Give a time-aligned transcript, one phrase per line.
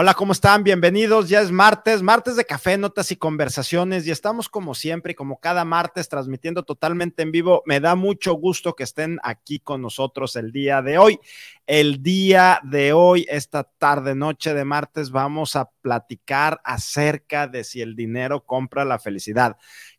[0.00, 0.62] Hola, ¿cómo están?
[0.62, 1.28] Bienvenidos.
[1.28, 5.40] Ya es martes, martes de café, notas y conversaciones y estamos como siempre y como
[5.40, 7.64] cada martes transmitiendo totalmente en vivo.
[7.66, 11.18] Me da mucho gusto que estén aquí con nosotros el día de hoy.
[11.66, 17.80] El día de hoy, esta tarde, noche de martes, vamos a platicar acerca de si
[17.80, 19.56] el dinero compra la felicidad.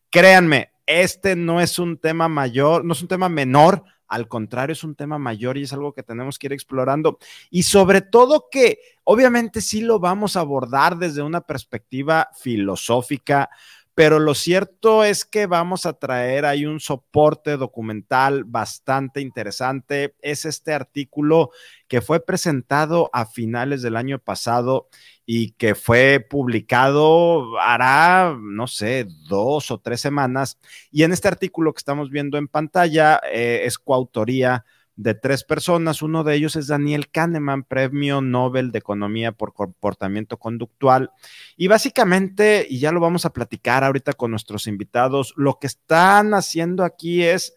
[0.09, 4.83] Créanme, este no es un tema mayor, no es un tema menor al contrario, es
[4.83, 7.19] un tema mayor y es algo que tenemos que ir explorando.
[7.50, 13.50] Y sobre todo que obviamente sí lo vamos a abordar desde una perspectiva filosófica,
[13.99, 20.15] pero lo cierto es que vamos a traer ahí un soporte documental bastante interesante.
[20.21, 21.49] Es este artículo
[21.89, 24.87] que fue presentado a finales del año pasado
[25.25, 30.57] y que fue publicado hará, no sé, dos o tres semanas.
[30.93, 34.63] Y en este artículo que estamos viendo en pantalla eh, es coautoría
[34.99, 36.02] de tres personas.
[36.02, 41.11] Uno de ellos es Daniel Kahneman, premio Nobel de Economía por comportamiento conductual.
[41.56, 46.33] Y básicamente, y ya lo vamos a platicar ahorita con nuestros invitados, lo que están
[46.33, 47.56] haciendo aquí es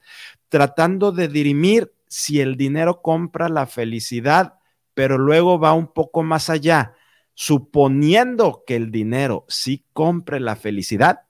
[0.48, 4.54] tratando de dirimir si el dinero compra la felicidad,
[4.94, 6.94] pero luego va un poco más allá.
[7.34, 11.22] Suponiendo que el dinero sí compre la felicidad,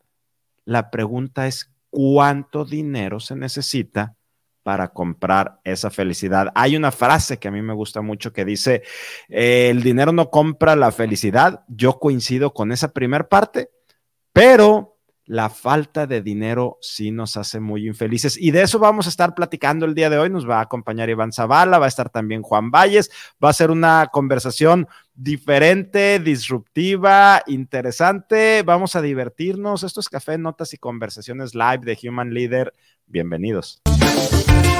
[0.66, 4.16] la pregunta es cuánto dinero se necesita
[4.62, 6.52] para comprar esa felicidad.
[6.54, 8.82] Hay una frase que a mí me gusta mucho que dice,
[9.28, 11.64] el dinero no compra la felicidad.
[11.68, 13.70] Yo coincido con esa primera parte,
[14.32, 14.92] pero
[15.24, 18.36] la falta de dinero sí nos hace muy infelices.
[18.36, 20.30] Y de eso vamos a estar platicando el día de hoy.
[20.30, 23.10] Nos va a acompañar Iván Zavala, va a estar también Juan Valles.
[23.42, 28.62] Va a ser una conversación diferente, disruptiva, interesante.
[28.62, 29.84] Vamos a divertirnos.
[29.84, 32.72] Esto es Café, Notas y Conversaciones Live de Human Leader.
[33.06, 33.82] Bienvenidos.
[34.30, 34.71] Bye.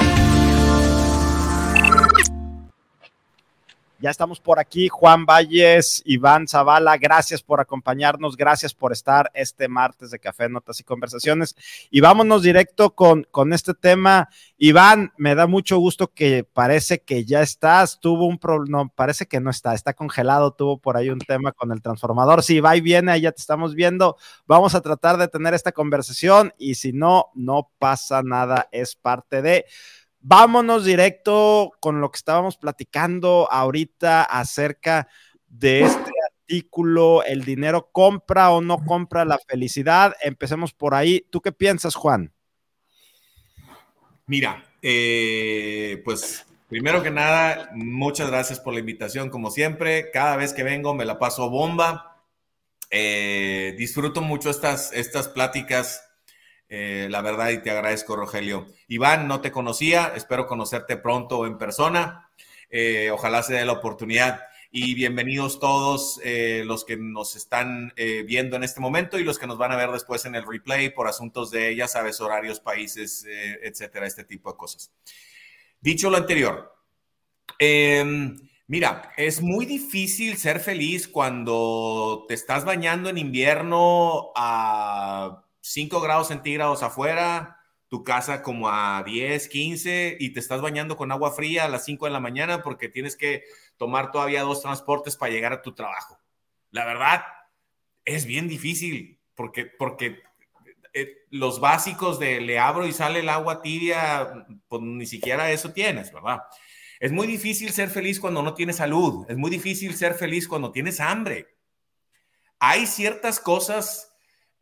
[4.03, 9.69] Ya estamos por aquí, Juan Valles, Iván Zavala, gracias por acompañarnos, gracias por estar este
[9.69, 11.55] martes de Café, Notas y Conversaciones.
[11.89, 14.27] Y vámonos directo con, con este tema.
[14.57, 19.25] Iván, me da mucho gusto que parece que ya estás, tuvo un problema, no, parece
[19.25, 22.43] que no está, está congelado, tuvo por ahí un tema con el transformador.
[22.43, 24.17] Si va y viene, ahí ya te estamos viendo.
[24.45, 29.41] Vamos a tratar de tener esta conversación y si no, no pasa nada, es parte
[29.41, 29.65] de...
[30.25, 35.09] Vámonos directo con lo que estábamos platicando ahorita acerca
[35.49, 40.15] de este artículo, el dinero compra o no compra la felicidad.
[40.23, 41.27] Empecemos por ahí.
[41.29, 42.31] ¿Tú qué piensas, Juan?
[44.25, 50.09] Mira, eh, pues primero que nada, muchas gracias por la invitación, como siempre.
[50.11, 52.23] Cada vez que vengo me la paso bomba.
[52.89, 56.12] Eh, disfruto mucho estas, estas pláticas
[56.75, 58.65] eh, la verdad, y te agradezco, Rogelio.
[58.87, 62.31] Iván, no te conocía, espero conocerte pronto en persona.
[62.67, 64.41] Eh, ojalá se dé la oportunidad.
[64.71, 67.93] Y bienvenidos todos eh, los que nos están
[68.25, 70.89] viendo en este momento y los que nos van a ver después en el replay
[70.89, 73.23] por asuntos de, ya sabes, horarios, países,
[73.61, 74.91] etcétera, este tipo de cosas.
[75.79, 76.73] Dicho lo anterior,
[77.59, 78.35] em,
[78.65, 86.27] Mira, es muy difícil ser feliz cuando te estás bañando en invierno a 5 grados
[86.27, 87.57] centígrados afuera,
[87.87, 91.85] tu casa como a 10, 15 y te estás bañando con agua fría a las
[91.85, 93.43] 5 de la mañana porque tienes que
[93.77, 96.19] tomar todavía dos transportes para llegar a tu trabajo.
[96.71, 97.23] La verdad,
[98.03, 100.21] es bien difícil porque, porque
[100.93, 105.71] eh, los básicos de le abro y sale el agua tibia, pues ni siquiera eso
[105.71, 106.41] tienes, ¿verdad?
[106.99, 110.73] Es muy difícil ser feliz cuando no tienes salud, es muy difícil ser feliz cuando
[110.73, 111.55] tienes hambre.
[112.59, 114.12] Hay ciertas cosas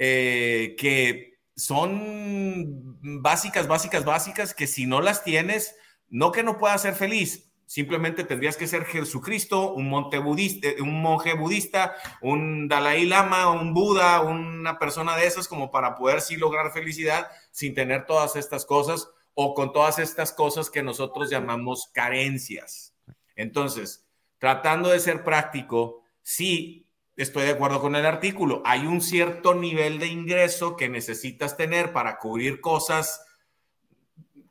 [0.03, 5.75] eh, que son básicas, básicas, básicas, que si no las tienes,
[6.09, 11.03] no que no puedas ser feliz, simplemente tendrías que ser Jesucristo, un, monte eh, un
[11.03, 16.35] monje budista, un Dalai Lama, un Buda, una persona de esas como para poder sí
[16.35, 21.91] lograr felicidad sin tener todas estas cosas o con todas estas cosas que nosotros llamamos
[21.93, 22.95] carencias.
[23.35, 24.07] Entonces,
[24.39, 26.87] tratando de ser práctico, sí
[27.21, 28.61] estoy de acuerdo con el artículo.
[28.65, 33.25] Hay un cierto nivel de ingreso que necesitas tener para cubrir cosas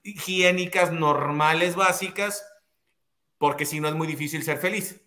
[0.02, 2.46] higiénicas, normales, básicas,
[3.38, 5.00] porque si no es muy difícil ser feliz.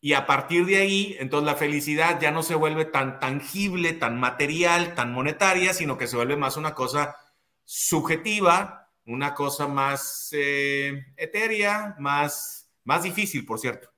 [0.00, 4.20] Y a partir de ahí, entonces la felicidad ya no se vuelve tan tangible, tan
[4.20, 7.16] material, tan monetaria, sino que se vuelve más una cosa
[7.64, 13.88] subjetiva, una cosa más eh, etérea, más, más difícil, por cierto.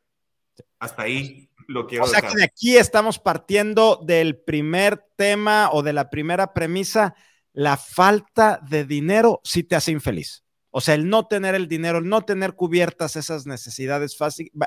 [0.79, 2.05] Hasta ahí lo quiero.
[2.05, 7.15] O sea que de aquí estamos partiendo del primer tema o de la primera premisa,
[7.53, 10.45] la falta de dinero sí te hace infeliz.
[10.79, 14.15] O sea, el no tener el dinero, el no tener cubiertas esas necesidades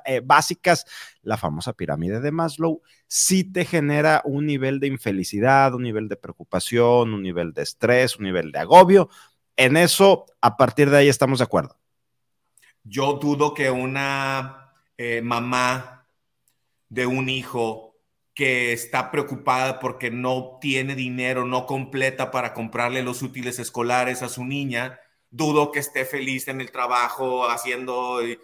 [0.05, 0.85] eh, básicas,
[1.21, 6.15] la famosa pirámide de Maslow, sí te genera un nivel de infelicidad, un nivel de
[6.15, 9.07] preocupación, un nivel de estrés, un nivel de agobio.
[9.55, 11.77] En eso, a partir de ahí estamos de acuerdo.
[12.83, 15.98] Yo dudo que una eh, mamá
[16.89, 17.95] de un hijo
[18.33, 24.29] que está preocupada porque no tiene dinero, no completa para comprarle los útiles escolares a
[24.29, 24.99] su niña,
[25.31, 28.39] dudo que esté feliz en el trabajo, haciendo, y,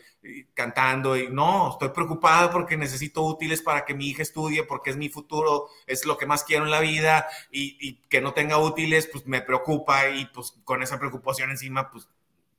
[0.54, 4.98] cantando, y no, estoy preocupada porque necesito útiles para que mi hija estudie, porque es
[4.98, 8.58] mi futuro, es lo que más quiero en la vida, y, y que no tenga
[8.60, 12.08] útiles, pues me preocupa, y pues con esa preocupación encima, pues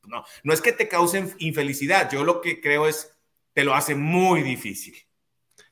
[0.06, 3.16] no, no es que te causen infelicidad, yo lo que creo es,
[3.52, 5.05] te lo hace muy difícil.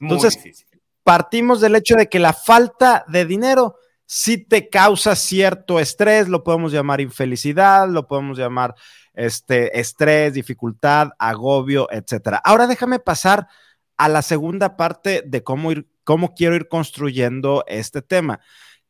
[0.00, 0.66] Entonces,
[1.02, 3.76] partimos del hecho de que la falta de dinero
[4.06, 8.74] sí te causa cierto estrés, lo podemos llamar infelicidad, lo podemos llamar
[9.14, 12.40] este, estrés, dificultad, agobio, etcétera.
[12.44, 13.48] Ahora déjame pasar
[13.96, 18.40] a la segunda parte de cómo, ir, cómo quiero ir construyendo este tema.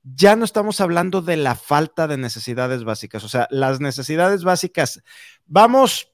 [0.02, 5.02] Ya no estamos hablando de la falta de necesidades básicas, o sea, las necesidades básicas,
[5.46, 6.12] vamos,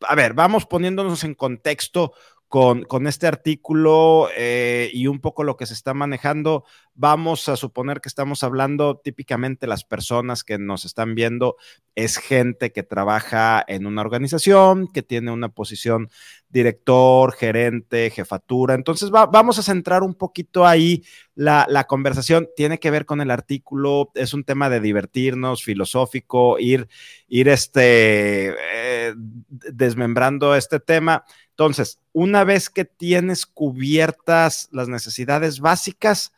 [0.00, 2.12] a ver, vamos poniéndonos en contexto
[2.48, 6.64] con, este artículo eh, y un poco lo que se está manejando,
[6.94, 11.56] vamos a suponer que estamos hablando típicamente las personas que nos están viendo,
[11.94, 16.08] es gente que trabaja en una organización, que tiene una posición
[16.48, 18.74] director, gerente, jefatura.
[18.74, 21.02] Entonces vamos a centrar un poquito ahí
[21.34, 22.48] la, conversación.
[22.56, 26.88] Tiene que ver con el artículo, es un tema de divertirnos, filosófico, ir,
[27.28, 31.24] ir este, eh, desmembrando este tema.
[31.58, 36.34] Entonces, una vez que tienes cubiertas las necesidades básicas,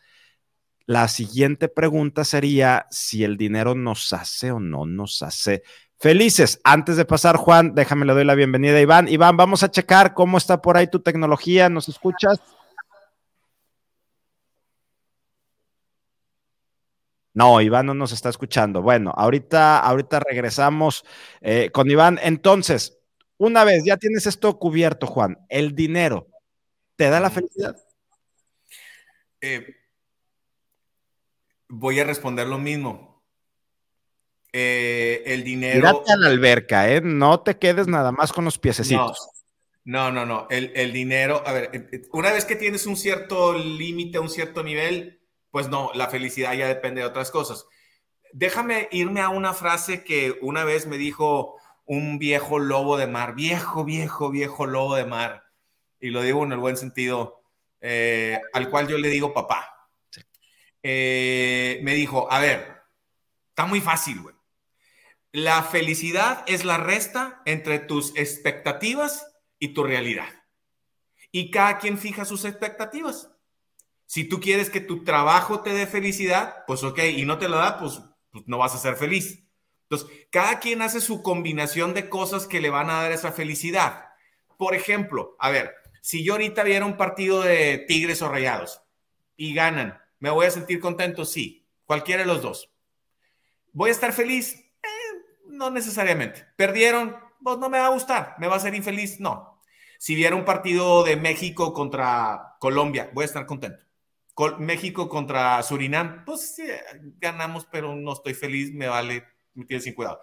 [0.86, 5.64] la siguiente pregunta sería si el dinero nos hace o no nos hace
[5.98, 6.60] felices.
[6.62, 9.08] Antes de pasar, Juan, déjame le doy la bienvenida a Iván.
[9.08, 11.68] Iván, vamos a checar cómo está por ahí tu tecnología.
[11.68, 12.40] ¿Nos escuchas?
[17.34, 18.82] No, Iván no nos está escuchando.
[18.82, 21.04] Bueno, ahorita, ahorita regresamos
[21.40, 22.20] eh, con Iván.
[22.22, 22.97] Entonces,
[23.38, 26.28] una vez ya tienes esto cubierto, Juan, el dinero,
[26.96, 27.76] ¿te da la felicidad?
[29.40, 29.76] Eh,
[31.68, 33.22] voy a responder lo mismo.
[34.52, 35.78] Eh, el dinero.
[35.78, 37.00] Tírate a la alberca, ¿eh?
[37.00, 39.30] No te quedes nada más con los piececitos.
[39.84, 40.46] No, no, no.
[40.50, 44.62] El, el, dinero, a ver, eh, una vez que tienes un cierto límite, un cierto
[44.62, 45.20] nivel,
[45.50, 47.66] pues no, la felicidad ya depende de otras cosas.
[48.32, 51.57] Déjame irme a una frase que una vez me dijo
[51.88, 55.44] un viejo lobo de mar, viejo, viejo, viejo lobo de mar,
[55.98, 57.42] y lo digo en el buen sentido,
[57.80, 59.74] eh, al cual yo le digo papá.
[60.82, 62.82] Eh, me dijo, a ver,
[63.48, 64.34] está muy fácil, güey.
[65.32, 69.26] La felicidad es la resta entre tus expectativas
[69.58, 70.28] y tu realidad.
[71.32, 73.30] Y cada quien fija sus expectativas.
[74.04, 77.56] Si tú quieres que tu trabajo te dé felicidad, pues ok, y no te lo
[77.56, 78.00] da, pues,
[78.30, 79.47] pues no vas a ser feliz.
[79.90, 84.10] Entonces, cada quien hace su combinación de cosas que le van a dar esa felicidad.
[84.58, 88.82] Por ejemplo, a ver, si yo ahorita viera un partido de Tigres o Rayados
[89.36, 91.24] y ganan, ¿me voy a sentir contento?
[91.24, 92.70] Sí, cualquiera de los dos.
[93.72, 94.56] ¿Voy a estar feliz?
[94.56, 96.44] Eh, no necesariamente.
[96.56, 97.16] ¿Perdieron?
[97.42, 98.34] Pues no me va a gustar.
[98.38, 99.20] ¿Me va a hacer infeliz?
[99.20, 99.62] No.
[99.98, 103.84] Si viera un partido de México contra Colombia, voy a estar contento.
[104.58, 106.56] México contra Surinam, pues
[107.18, 109.24] ganamos, pero no estoy feliz, me vale
[109.54, 110.20] me tiene sin cuidado.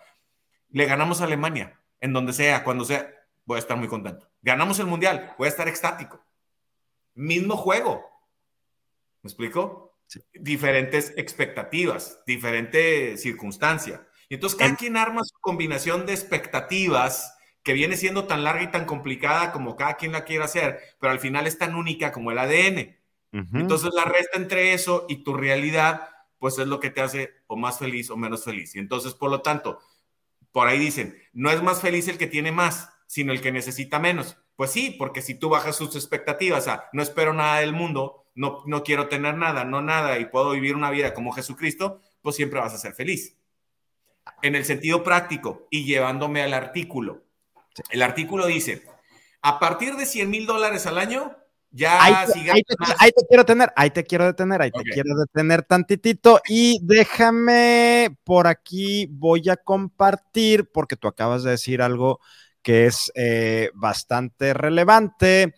[0.69, 3.11] Le ganamos a Alemania, en donde sea, cuando sea,
[3.45, 4.29] voy a estar muy contento.
[4.41, 6.23] Ganamos el mundial, voy a estar extático.
[7.13, 8.03] Mismo juego.
[9.21, 9.97] ¿Me explico?
[10.33, 14.07] Diferentes expectativas, diferente circunstancia.
[14.29, 18.71] Y entonces cada quien arma su combinación de expectativas que viene siendo tan larga y
[18.71, 22.31] tan complicada como cada quien la quiera hacer, pero al final es tan única como
[22.31, 22.95] el ADN.
[23.53, 26.09] Entonces la resta entre eso y tu realidad
[26.45, 28.75] pues es lo que te hace o más feliz o menos feliz.
[28.75, 29.79] Y entonces, por lo tanto,
[30.51, 33.97] por ahí dicen, no es más feliz el que tiene más, sino el que necesita
[33.97, 34.37] menos.
[34.55, 38.61] Pues sí, porque si tú bajas sus expectativas a no espero nada del mundo, no,
[38.67, 42.59] no quiero tener nada, no nada, y puedo vivir una vida como Jesucristo, pues siempre
[42.59, 43.39] vas a ser feliz.
[44.43, 47.23] En el sentido práctico y llevándome al artículo.
[47.89, 48.83] El artículo dice,
[49.41, 51.35] a partir de 100 mil dólares al año,
[51.75, 56.79] ya, ahí te, quiero tener, ahí te quiero detener, ahí te quiero detener tantitito y
[56.81, 62.21] déjame por aquí, voy a compartir, porque tú acabas de decir algo
[62.61, 65.53] que es eh, bastante relevante.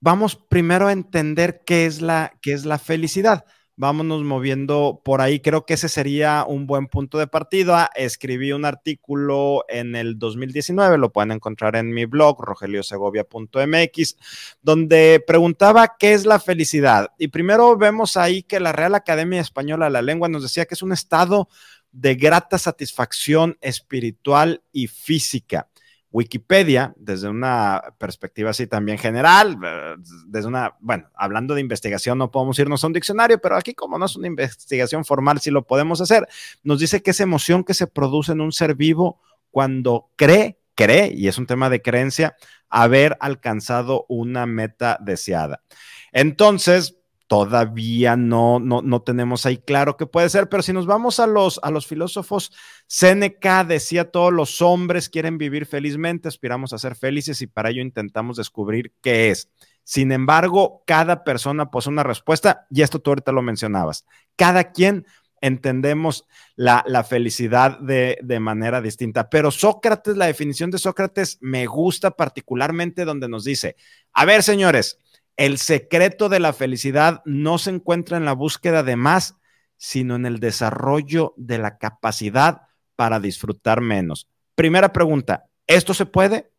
[0.00, 3.44] Vamos primero a entender qué es la, qué es la felicidad.
[3.76, 5.40] Vámonos moviendo por ahí.
[5.40, 7.90] Creo que ese sería un buen punto de partida.
[7.94, 14.16] Escribí un artículo en el 2019, lo pueden encontrar en mi blog, rogeliosegovia.mx,
[14.62, 17.08] donde preguntaba qué es la felicidad.
[17.18, 20.74] Y primero vemos ahí que la Real Academia Española de la Lengua nos decía que
[20.74, 21.48] es un estado
[21.92, 25.68] de grata satisfacción espiritual y física.
[26.16, 29.96] Wikipedia, desde una perspectiva así también general, eh,
[30.28, 33.98] desde una, bueno, hablando de investigación no podemos irnos a un diccionario, pero aquí como
[33.98, 36.26] no es una investigación formal, sí lo podemos hacer,
[36.62, 39.20] nos dice que esa emoción que se produce en un ser vivo
[39.50, 42.34] cuando cree, cree, y es un tema de creencia,
[42.70, 45.64] haber alcanzado una meta deseada.
[46.12, 46.96] Entonces,
[47.26, 51.26] todavía no, no, no, tenemos ahí claro qué puede ser, pero si nos vamos a
[51.26, 52.52] los, a los filósofos,
[52.86, 57.82] Séneca decía, todos los hombres quieren vivir felizmente, aspiramos a ser felices y para ello
[57.82, 59.50] intentamos descubrir qué es.
[59.82, 64.04] Sin embargo, cada persona posee una respuesta y esto tú ahorita lo mencionabas.
[64.36, 65.06] Cada quien
[65.40, 71.66] entendemos la, la felicidad de, de manera distinta, pero Sócrates, la definición de Sócrates me
[71.66, 73.76] gusta particularmente donde nos dice,
[74.12, 74.98] a ver, señores,
[75.36, 79.36] el secreto de la felicidad no se encuentra en la búsqueda de más,
[79.76, 82.62] sino en el desarrollo de la capacidad
[82.96, 84.28] para disfrutar menos.
[84.54, 86.50] Primera pregunta, ¿esto se puede?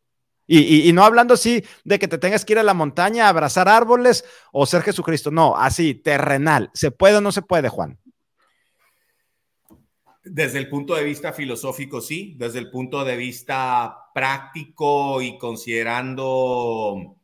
[0.50, 3.68] Y, no hablando así de que te tengas que ir a la montaña a abrazar
[3.68, 6.72] árboles o ser Jesucristo, no, así, terrenal.
[6.74, 8.00] ¿Se puede o no se puede, Juan?
[10.24, 12.36] Desde el punto de vista filosófico, sí.
[12.38, 17.17] Desde el punto de vista práctico y considerando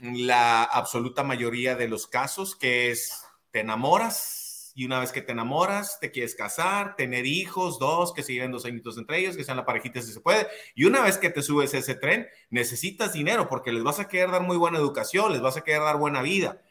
[0.00, 5.32] la absoluta mayoría de los casos, que es te enamoras y una vez que te
[5.32, 9.44] enamoras, te quieres casar, tener hijos, dos, que se lleven dos añitos entre ellos, que
[9.44, 10.46] sean la parejita si se puede.
[10.74, 14.30] Y una vez que te subes ese tren, necesitas dinero porque les vas a querer
[14.30, 16.62] dar muy buena educación, les vas a querer dar buena vida.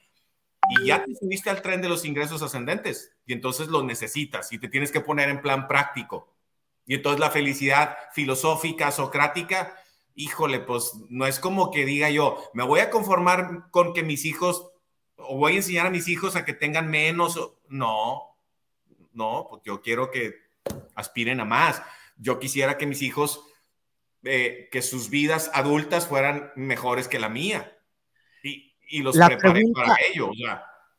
[0.70, 4.60] Y ya te subiste al tren de los ingresos ascendentes y entonces lo necesitas y
[4.60, 6.34] te tienes que poner en plan práctico.
[6.86, 9.75] Y entonces la felicidad filosófica, socrática,
[10.22, 14.25] híjole, pues no es como que diga yo, me voy a conformar con que mis
[14.25, 14.70] hijos,
[15.18, 17.40] o voy a enseñar a mis hijos a que tengan menos.
[17.68, 18.38] No,
[19.13, 20.36] no, porque yo quiero que
[20.96, 21.82] aspiren a más.
[22.18, 23.44] Yo quisiera que mis hijos,
[24.24, 27.78] eh, que sus vidas adultas fueran mejores que la mía.
[28.44, 30.32] Y, los preparé para ello.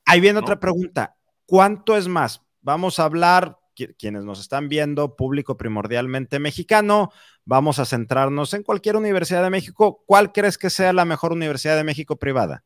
[0.06, 1.14] ahí viene otra pregunta.
[1.44, 2.40] ¿Cuánto es más?
[2.62, 3.58] Vamos a hablar
[3.98, 7.10] quienes nos están viendo, público primordialmente mexicano,
[7.44, 10.02] vamos a centrarnos en cualquier universidad de México.
[10.06, 12.64] ¿Cuál crees que sea la mejor universidad de México privada?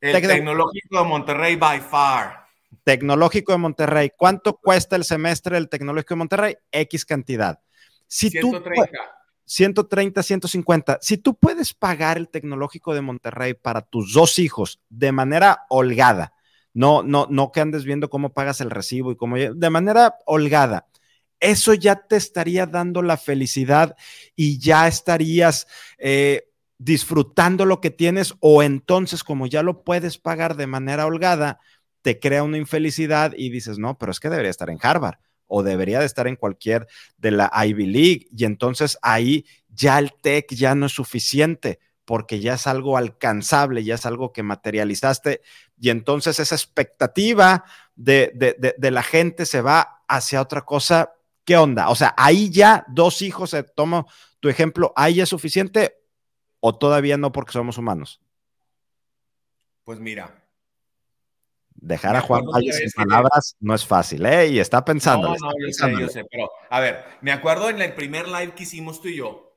[0.00, 2.46] El Tecnológico de Monterrey, by far.
[2.84, 4.10] Tecnológico de Monterrey.
[4.16, 6.56] ¿Cuánto cuesta el semestre del Tecnológico de Monterrey?
[6.72, 7.60] X cantidad.
[8.06, 8.90] Si 130.
[8.90, 8.98] Tú,
[9.44, 10.98] 130, 150.
[11.02, 16.34] Si tú puedes pagar el Tecnológico de Monterrey para tus dos hijos de manera holgada,
[16.72, 20.86] no, no, no que andes viendo cómo pagas el recibo y cómo, de manera holgada.
[21.40, 23.96] Eso ya te estaría dando la felicidad
[24.36, 25.66] y ya estarías
[25.98, 31.58] eh, disfrutando lo que tienes o entonces como ya lo puedes pagar de manera holgada,
[32.02, 35.62] te crea una infelicidad y dices, no, pero es que debería estar en Harvard o
[35.62, 36.86] debería de estar en cualquier
[37.18, 42.40] de la Ivy League y entonces ahí ya el tech ya no es suficiente porque
[42.40, 45.42] ya es algo alcanzable, ya es algo que materializaste
[45.78, 48.32] y entonces esa expectativa de,
[48.80, 51.12] la gente se va hacia otra cosa.
[51.44, 51.88] ¿Qué onda?
[51.88, 54.06] O sea, ahí ya dos hijos, se tomo
[54.40, 55.96] tu ejemplo, ¿ahí es suficiente
[56.60, 58.20] o todavía no porque somos humanos?
[59.84, 60.36] Pues mira.
[61.74, 64.48] Dejar a Juan Valle sin palabras no es fácil, ¿eh?
[64.48, 65.28] Y está pensando.
[65.28, 68.54] No, no, yo sé, yo sé, pero a ver, me acuerdo en el primer live
[68.54, 69.56] que hicimos tú y yo,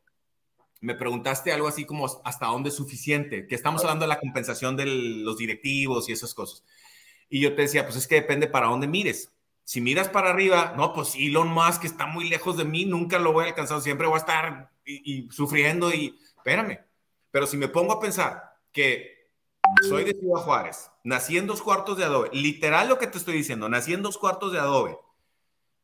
[0.80, 4.78] me preguntaste algo así como hasta dónde es suficiente, que estamos hablando de la compensación
[4.78, 6.64] de los directivos y esas cosas.
[7.30, 9.33] Y yo te decía, pues es que depende para dónde mires.
[9.64, 13.32] Si miras para arriba, no, pues Elon Musk está muy lejos de mí, nunca lo
[13.32, 16.80] voy a alcanzar, siempre voy a estar y, sufriendo y espérame.
[17.32, 19.30] Pero si me pongo a pensar que
[19.88, 23.36] soy de Ciudad Juárez, nací en dos cuartos de adobe, literal lo que te estoy
[23.36, 24.98] diciendo, nací en dos cuartos de adobe,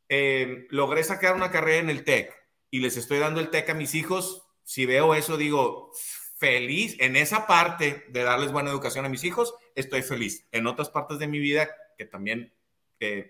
[0.08, 2.34] eh, logré sacar una carrera en el TEC
[2.70, 5.90] y les estoy dando el TEC a mis hijos, si veo eso, digo,
[6.36, 6.96] feliz.
[7.00, 10.46] En esa parte de darles buena educación a mis hijos, estoy feliz.
[10.52, 11.68] En otras partes de mi vida,
[11.98, 12.54] que también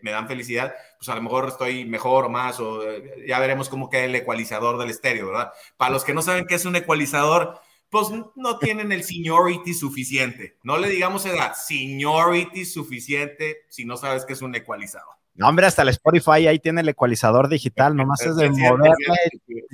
[0.03, 3.69] me dan felicidad, pues a lo mejor estoy mejor o más, o eh, ya veremos
[3.69, 5.53] cómo queda el ecualizador del estéreo, ¿verdad?
[5.77, 10.59] Para los que no saben qué es un ecualizador, pues no tienen el seniority suficiente.
[10.62, 15.15] No le digamos edad, seniority suficiente si no sabes qué es un ecualizador.
[15.35, 18.95] No, hombre, hasta el Spotify ahí tiene el ecualizador digital, nomás es de moverle.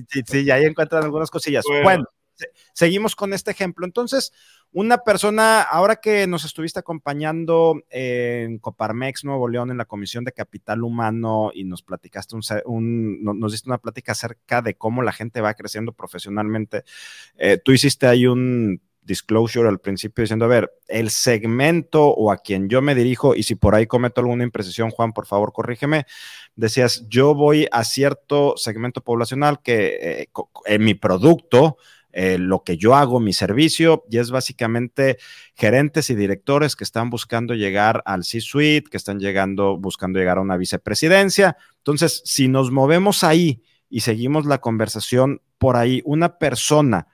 [0.08, 1.64] Sí, sí, ahí encuentran algunas cosillas.
[1.82, 2.04] Bueno.
[2.72, 3.84] seguimos con este ejemplo.
[3.86, 4.32] Entonces,
[4.72, 10.32] una persona, ahora que nos estuviste acompañando en Coparmex Nuevo León en la Comisión de
[10.32, 15.40] Capital Humano y nos platicaste un, nos diste una plática acerca de cómo la gente
[15.40, 16.84] va creciendo profesionalmente,
[17.36, 22.38] eh, tú hiciste ahí un disclosure al principio diciendo, a ver, el segmento o a
[22.38, 26.06] quien yo me dirijo, y si por ahí cometo alguna imprecisión, Juan, por favor, corrígeme,
[26.56, 30.28] decías, yo voy a cierto segmento poblacional que eh,
[30.66, 31.78] en mi producto,
[32.18, 35.18] eh, lo que yo hago, mi servicio, y es básicamente
[35.54, 40.40] gerentes y directores que están buscando llegar al C-suite, que están llegando, buscando llegar a
[40.40, 41.58] una vicepresidencia.
[41.76, 47.06] Entonces, si nos movemos ahí y seguimos la conversación por ahí, una persona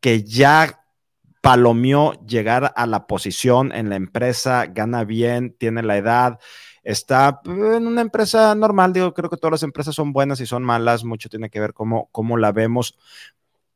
[0.00, 0.84] que ya
[1.40, 6.40] palomeó llegar a la posición en la empresa, gana bien, tiene la edad,
[6.82, 10.64] está en una empresa normal, digo, creo que todas las empresas son buenas y son
[10.64, 12.98] malas, mucho tiene que ver cómo, cómo la vemos.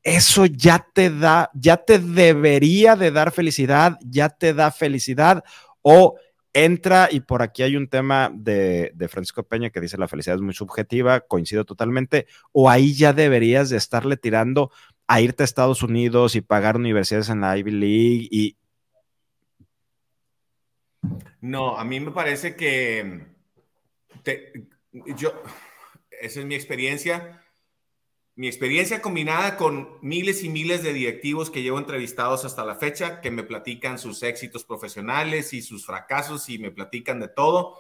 [0.03, 5.45] Eso ya te da, ya te debería de dar felicidad, ya te da felicidad.
[5.81, 6.17] O
[6.53, 10.43] entra y por aquí hay un tema de, Francisco Peña que dice la felicidad es
[10.43, 14.71] muy subjetiva, coincido totalmente, o ahí ya deberías de estarle tirando
[15.07, 18.57] a irte a Estados Unidos y pagar universidades en la Ivy League y...
[21.41, 23.27] No, a mí me parece que
[25.17, 25.43] yo,
[26.21, 27.42] esa es mi experiencia,
[28.35, 33.21] mi experiencia combinada con miles y miles de directivos que llevo entrevistados hasta la fecha,
[33.21, 37.77] que me platican sus éxitos profesionales y sus fracasos y me platican de todo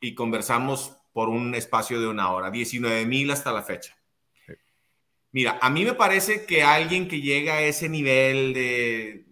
[0.00, 3.96] y conversamos por un espacio de una hora, 19 mil hasta la fecha.
[5.32, 9.24] Mira, a mí me parece que alguien que llega a ese nivel de,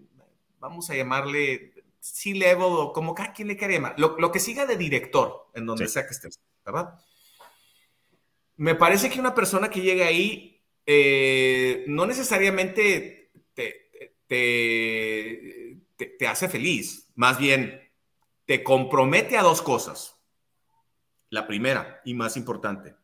[0.59, 4.76] vamos a llamarle C-level o como cada quien le quiera llamar, lo, que siga de
[4.76, 6.99] director, en donde sea que estés, ¿verdad?
[8.57, 10.51] Me parece que una persona que llega ahí
[10.94, 13.30] eh, no necesariamente
[14.26, 15.78] te,
[16.18, 17.90] te hace feliz, más bien
[18.46, 20.16] te compromete a dos cosas.
[21.30, 22.94] La primera y más importante,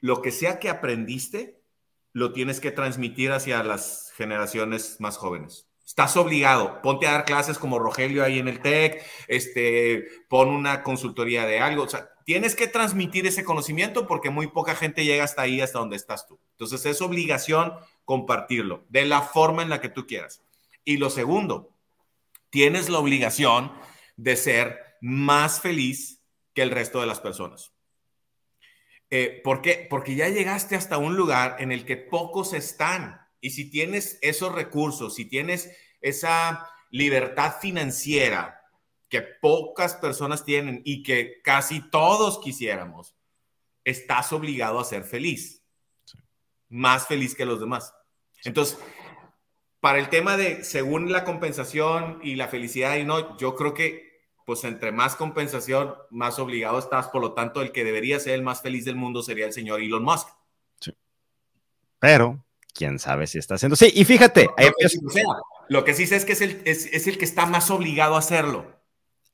[0.00, 1.62] lo que sea que aprendiste,
[2.12, 5.68] lo tienes que transmitir hacia las generaciones más jóvenes.
[5.84, 10.82] Estás obligado, ponte a dar clases como Rogelio ahí en el TEC, este, pon una
[10.82, 15.24] consultoría de algo, o sea, tienes que transmitir ese conocimiento porque muy poca gente llega
[15.24, 16.38] hasta ahí, hasta donde estás tú.
[16.52, 17.72] Entonces es obligación
[18.04, 20.42] compartirlo de la forma en la que tú quieras.
[20.84, 21.70] Y lo segundo,
[22.50, 23.72] tienes la obligación
[24.16, 26.20] de ser más feliz
[26.54, 27.72] que el resto de las personas.
[29.10, 29.86] Eh, ¿Por qué?
[29.90, 33.20] Porque ya llegaste hasta un lugar en el que pocos están.
[33.40, 38.61] Y si tienes esos recursos, si tienes esa libertad financiera
[39.12, 43.14] que pocas personas tienen y que casi todos quisiéramos,
[43.84, 45.62] estás obligado a ser feliz.
[46.70, 47.94] Más feliz que los demás.
[48.42, 48.78] Entonces,
[49.80, 54.10] para el tema de según la compensación y la felicidad y no, yo creo que
[54.46, 57.08] pues entre más compensación, más obligado estás.
[57.08, 59.82] Por lo tanto, el que debería ser el más feliz del mundo sería el señor
[59.82, 60.28] Elon Musk.
[60.80, 60.96] Sí.
[61.98, 63.76] Pero, quién sabe si está haciendo.
[63.76, 64.48] Sí, y fíjate.
[65.68, 68.20] lo que sí sé es que es el, es el que está más obligado a
[68.20, 68.81] hacerlo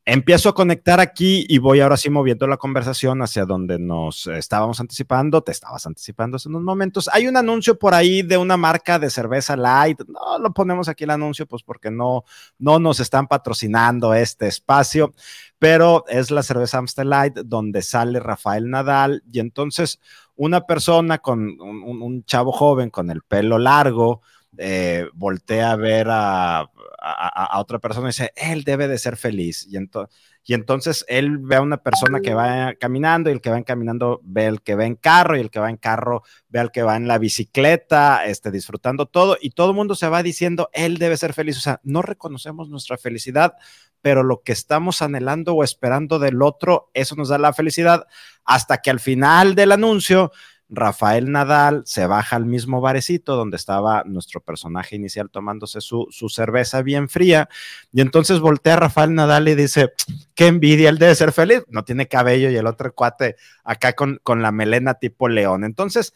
[0.04, 4.80] empiezo a conectar aquí y voy ahora sí moviendo la conversación hacia donde nos estábamos
[4.80, 7.10] anticipando, te estabas anticipando hace unos momentos.
[7.12, 11.04] Hay un anuncio por ahí de una marca de cerveza light, no lo ponemos aquí
[11.04, 12.24] el anuncio pues porque no,
[12.58, 15.12] no nos están patrocinando este espacio,
[15.58, 20.00] pero es la cerveza Amstel Light donde sale Rafael Nadal y entonces
[20.36, 24.22] una persona con un, chavo joven con el pelo largo,
[24.56, 29.66] eh, voltea a ver a, a, otra persona y dice, él debe de ser feliz.
[29.70, 34.20] Y, entonces él ve a una persona que va caminando y el que va caminando
[34.24, 36.82] ve al que va en carro y el que va en carro ve al que
[36.82, 40.98] va en la bicicleta, este, disfrutando todo y todo el mundo se va diciendo, él
[40.98, 41.58] debe ser feliz.
[41.58, 43.54] O sea, no reconocemos nuestra felicidad,
[44.00, 48.06] pero lo que estamos anhelando o esperando del otro, eso nos da la felicidad
[48.44, 50.32] hasta que al final del anuncio
[50.68, 56.82] Rafael Nadal se baja al mismo barecito donde estaba nuestro personaje inicial tomándose su, cerveza
[56.82, 57.48] bien fría.
[57.92, 59.92] Y entonces voltea a Rafael Nadal y dice,
[60.34, 61.64] qué envidia, él debe ser feliz.
[61.68, 65.64] No tiene cabello y el otro cuate acá con, con la melena tipo león.
[65.64, 66.12] Entonces,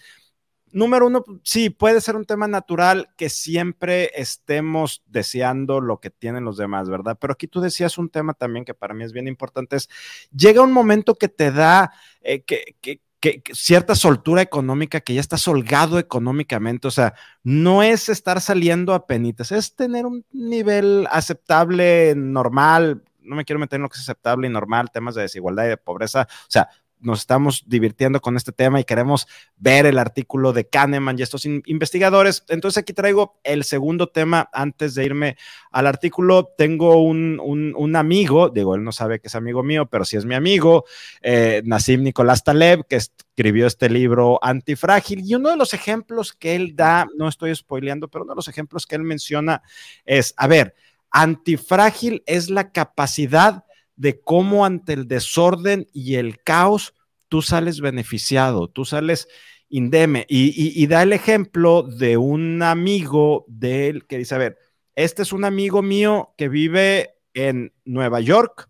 [0.73, 6.45] número uno, sí, puede ser un tema natural que siempre estemos deseando lo que tienen
[6.45, 7.17] los demás, ¿verdad?
[7.21, 9.89] Pero aquí tú decías un tema también que para mí es bien importante, es,
[10.35, 15.21] llega un momento que te da, eh, que, que, que, cierta soltura económica, que ya
[15.21, 21.07] estás holgado económicamente, o sea, no es estar saliendo a penitas, es tener un nivel
[21.09, 25.23] aceptable, normal, no me quiero meter en lo que es aceptable y normal, temas de
[25.23, 26.69] desigualdad y de pobreza, o sea,
[27.03, 31.45] nos estamos divirtiendo con este tema y queremos ver el artículo de Kahneman y estos
[31.45, 32.45] investigadores.
[32.49, 35.37] Entonces aquí traigo el segundo tema antes de irme
[35.71, 36.51] al artículo.
[36.57, 40.25] Tengo un, un, amigo, digo, él no sabe que es amigo mío, pero sí es
[40.25, 40.85] mi amigo,
[41.21, 45.23] eh, Nassim Nicolás Taleb, que escribió este libro Antifrágil.
[45.25, 48.49] Y uno de los ejemplos que él da, no estoy spoileando, pero uno de los
[48.49, 49.63] ejemplos que él menciona
[50.05, 50.75] es, a ver,
[51.11, 53.65] antifrágil es la capacidad
[53.97, 56.95] de cómo ante el desorden y el caos
[57.29, 59.27] tú sales beneficiado, tú sales
[59.73, 60.27] indeme.
[60.29, 64.59] Y, da el ejemplo de un amigo de él que dice, a ver,
[64.95, 68.69] este es un amigo mío que vive en Nueva York,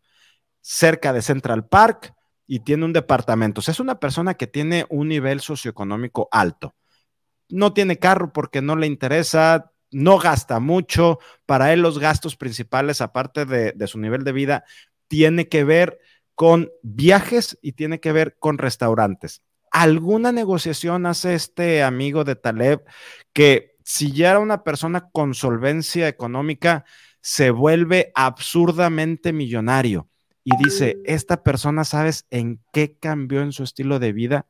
[0.60, 2.14] cerca de Central Park,
[2.46, 3.58] y tiene un departamento.
[3.58, 6.76] O sea, es una persona que tiene un nivel socioeconómico alto.
[7.48, 11.18] No tiene carro porque no le interesa, no gasta mucho.
[11.46, 14.64] Para él los gastos principales, aparte de, de su nivel de vida,
[15.12, 16.00] tiene que ver
[16.34, 19.42] con viajes y tiene que ver con restaurantes.
[19.70, 22.82] ¿Alguna negociación hace este amigo de Taleb
[23.34, 26.86] que si ya era una persona con solvencia económica,
[27.20, 30.08] se vuelve absurdamente millonario?
[30.44, 34.46] Y dice, esta persona, ¿sabes en qué cambió en su estilo de vida?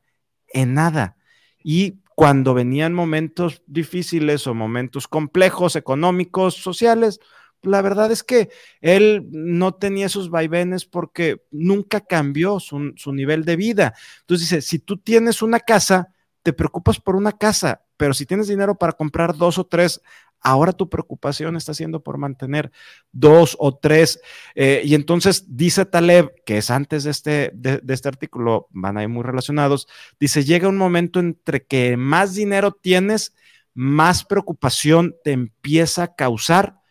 [0.47, 1.17] En nada.
[1.61, 7.19] Y cuando venían momentos difíciles o momentos complejos, económicos, sociales,
[7.63, 8.49] la verdad es que
[8.81, 13.93] él no tenía esos vaivenes porque nunca cambió su, nivel de vida.
[14.21, 16.09] Entonces dice, si tú tienes una casa,
[16.41, 20.01] te preocupas por una casa, pero si tienes dinero para comprar dos o tres,
[20.41, 22.71] ahora tu preocupación está siendo por mantener
[23.11, 24.19] dos o tres.
[24.55, 28.97] Eh, y entonces dice Taleb, que es antes de este, de, de este artículo, van
[28.97, 29.87] a ir muy relacionados,
[30.19, 33.33] dice, llega un momento entre que más dinero tienes,
[33.73, 36.82] más preocupación te empieza a causar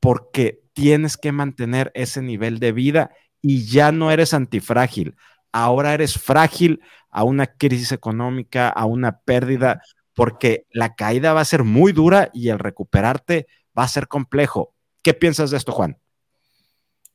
[0.00, 5.16] porque tienes que mantener ese nivel de vida y ya no eres antifrágil,
[5.52, 6.80] ahora eres frágil
[7.10, 9.82] a una crisis económica, a una pérdida,
[10.14, 14.74] porque la caída va a ser muy dura y el recuperarte va a ser complejo.
[15.02, 15.98] ¿Qué piensas de esto, Juan?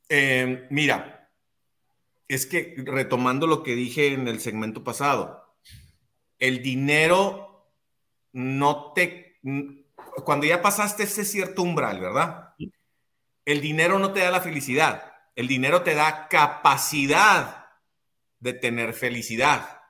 [0.10, 1.30] Eh, mira,
[2.28, 5.56] es que retomando lo que dije en el segmento pasado,
[6.40, 7.70] el dinero
[8.34, 9.40] no te
[10.24, 12.51] cuando ya pasaste ese cierto umbral, ¿verdad?
[13.46, 17.68] El dinero no te da la felicidad, el dinero te da capacidad
[18.40, 19.82] de tener felicidad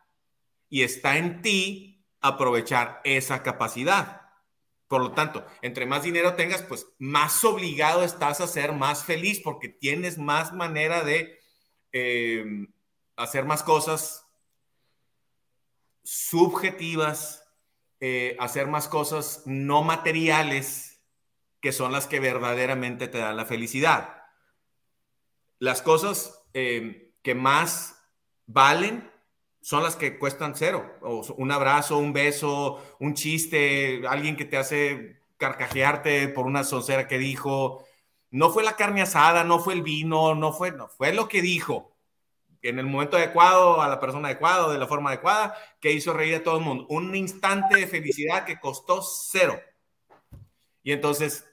[0.69, 4.21] y está en ti aprovechar esa capacidad.
[4.87, 9.39] Por lo tanto, entre más dinero tengas, pues más obligado estás a ser más feliz
[9.41, 11.39] porque tienes más manera de
[11.93, 12.45] eh,
[13.15, 14.25] hacer más cosas
[16.03, 17.43] subjetivas,
[17.99, 20.90] eh, hacer más cosas no materiales
[21.61, 24.23] que son las que verdaderamente te dan la felicidad.
[25.59, 28.03] Las cosas eh, que más
[28.47, 29.09] valen
[29.61, 30.97] son las que cuestan cero.
[31.37, 37.19] Un abrazo, un beso, un chiste, alguien que te hace carcajearte por una soncera que
[37.19, 37.85] dijo.
[38.31, 41.41] No fue la carne asada, no fue el vino, no fue, no, fue lo que
[41.41, 41.91] dijo
[42.61, 46.35] en el momento adecuado, a la persona adecuada, de la forma adecuada, que hizo reír
[46.35, 46.85] a todo el mundo.
[46.89, 49.59] Un instante de felicidad que costó cero.
[50.83, 51.50] Y entonces,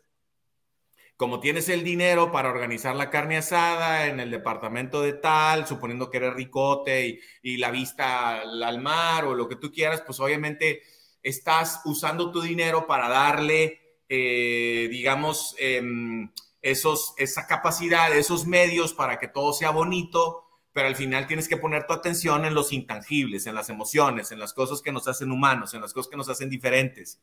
[1.18, 6.10] como tienes el dinero para organizar la carne asada en el departamento de tal, suponiendo
[6.10, 10.80] que eres ricote y, la vista al mar o lo que tú quieras, pues obviamente
[11.20, 16.30] estás usando tu dinero para darle, eh, digamos, em,
[16.62, 21.56] esos, esa capacidad, esos medios para que todo sea bonito pero al final tienes que
[21.56, 25.32] poner tu atención en los intangibles, en las emociones, en las cosas que nos hacen
[25.32, 27.20] humanos, en las cosas que nos hacen diferentes.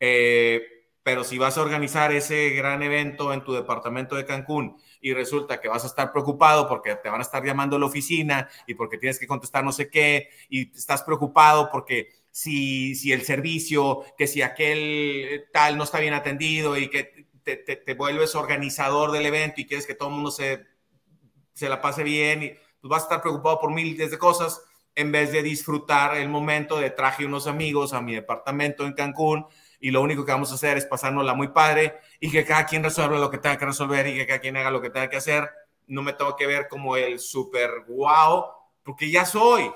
[0.00, 5.14] Eh, pero si vas a organizar ese gran evento en tu departamento de Cancún y
[5.14, 8.48] resulta que vas a estar preocupado porque te van a estar llamando a la oficina
[8.66, 13.22] y porque tienes que contestar no sé qué y estás preocupado porque si, si el
[13.22, 19.10] servicio, que si aquel tal no está bien atendido y que te, te, vuelves organizador
[19.10, 20.66] del evento y quieres que todo el mundo se,
[21.54, 22.48] se la pase bien y
[22.80, 24.60] pues vas a estar preocupado por miles de cosas
[24.94, 29.46] en vez de disfrutar el momento de traje unos amigos a mi departamento en Cancún
[29.80, 32.82] y lo único que vamos a hacer es pasárnosla muy padre y que cada quien
[32.82, 35.16] resuelva lo que tenga que resolver y que cada quien haga lo que tenga que
[35.16, 35.48] hacer.
[35.86, 38.46] No me tengo que ver como el super wow,
[38.82, 39.70] porque ya soy,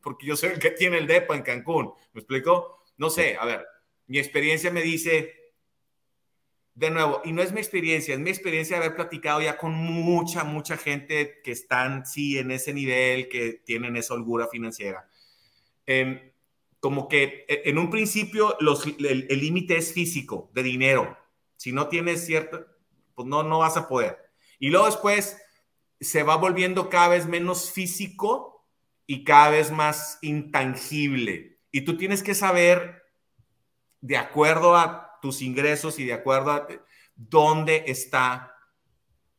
[0.00, 1.92] porque yo soy el que tiene el depa en Cancún.
[2.12, 2.84] ¿Me explico?
[2.96, 3.66] No sé, a ver,
[4.06, 5.38] mi experiencia me dice
[6.78, 9.72] de nuevo, y no es mi experiencia, es mi experiencia de haber platicado ya con
[9.72, 15.10] mucha, mucha gente que están, sí, en ese nivel, que tienen esa holgura financiera.
[15.84, 16.20] Em,
[16.80, 21.18] como que e, en un principio los, el límite es físico, de dinero.
[21.56, 22.66] Si no tienes cierto,
[23.14, 24.30] pues no, no vas a poder.
[24.58, 25.36] Y luego después
[26.00, 28.64] se va volviendo cada vez menos físico
[29.06, 31.58] y cada vez más intangible.
[31.72, 33.02] Y tú tienes que saber,
[34.00, 36.68] de acuerdo a tus ingresos y de acuerdo a
[37.16, 38.54] dónde está,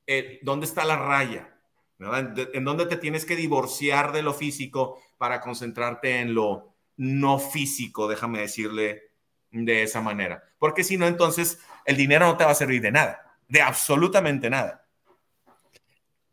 [0.06, 1.56] eh, dónde está la raya,
[2.00, 8.10] en dónde te tienes que divorciar de lo físico para concentrarte en lo no físico,
[8.10, 9.04] déjame decirle
[9.52, 10.44] de esa manera.
[10.60, 14.50] Porque si no, entonces el dinero no te va a servir de nada, de absolutamente
[14.50, 14.86] nada.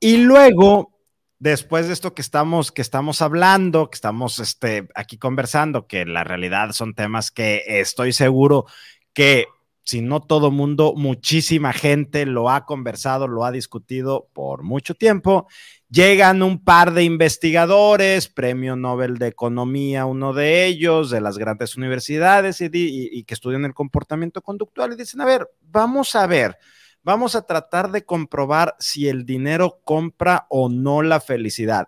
[0.00, 0.92] Y luego,
[1.38, 6.24] después de esto que estamos, que estamos hablando, que estamos este, aquí conversando, que la
[6.24, 8.66] realidad son temas que estoy seguro
[9.12, 9.46] que
[9.86, 15.46] si no todo mundo, muchísima gente lo ha conversado, lo ha discutido por mucho tiempo.
[15.88, 21.76] Llegan un par de investigadores, premio Nobel de Economía, uno de ellos, de las grandes
[21.76, 26.58] universidades y, que estudian el comportamiento conductual y dicen, a ver, vamos a ver,
[27.04, 31.86] vamos a tratar de comprobar si el dinero compra o no la felicidad.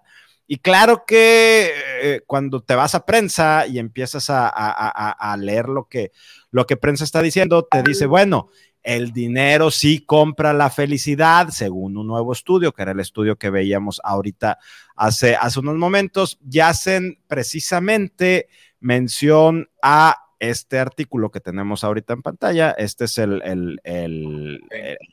[0.50, 5.88] Y claro que eh, cuando te vas a prensa y empiezas a, a, leer lo
[5.88, 6.10] que,
[6.50, 8.48] lo que prensa está diciendo, te dice, bueno,
[8.82, 13.50] el dinero sí compra la felicidad, según un nuevo estudio, que era el estudio que
[13.50, 14.58] veíamos ahorita
[14.96, 18.48] hace, hace unos momentos, y hacen precisamente
[18.80, 22.70] mención a este artículo que tenemos ahorita en pantalla.
[22.70, 24.60] Este es el, el, el,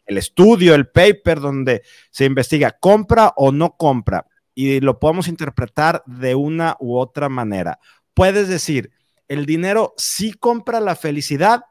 [0.06, 6.02] el, estudio, el paper donde se investiga compra o no compra y lo podemos interpretar
[6.08, 7.80] de una u otra manera.
[8.13, 8.91] Puedes decir,
[9.28, 11.65] el dinero sí compra la felicidad,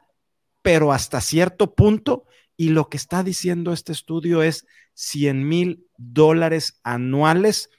[0.61, 2.25] pero hasta cierto punto.
[2.55, 7.69] Y lo que está diciendo este estudio es 100 mil dólares anuales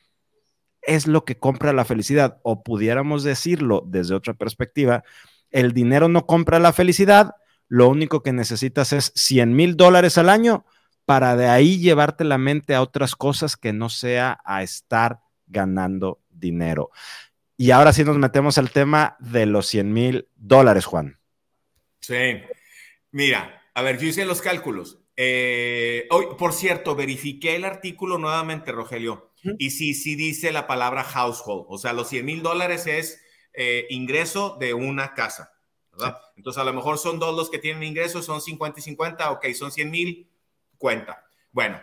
[0.83, 2.41] es lo que compra la felicidad.
[2.43, 5.05] O pudiéramos decirlo desde otra perspectiva,
[5.51, 7.35] el dinero no compra la felicidad,
[7.69, 10.66] lo único que necesitas es 100 mil dólares al año
[11.07, 16.21] para de ahí llevarte la mente a otras cosas que no sea a estar ganando
[16.29, 16.91] dinero.
[17.57, 21.19] Y ahora sí nos metemos al tema de los 100 mil dólares, Juan.
[22.01, 22.43] Sí,
[23.17, 24.99] Mira, a ver, yo hice los cálculos.
[25.17, 31.03] Eh, hoy, por cierto, verifiqué el artículo nuevamente, Rogelio, y sí, sí dice la palabra
[31.03, 33.23] household, o sea, los 100 mil dólares es
[33.55, 35.55] eh, ingreso de una casa,
[35.93, 36.19] ¿verdad?
[36.37, 39.47] Entonces, a lo mejor son dos los que tienen ingresos, son 50 y 50, ok,
[39.55, 40.29] son 100 mil,
[40.79, 41.27] cuenta.
[41.53, 41.81] Bueno,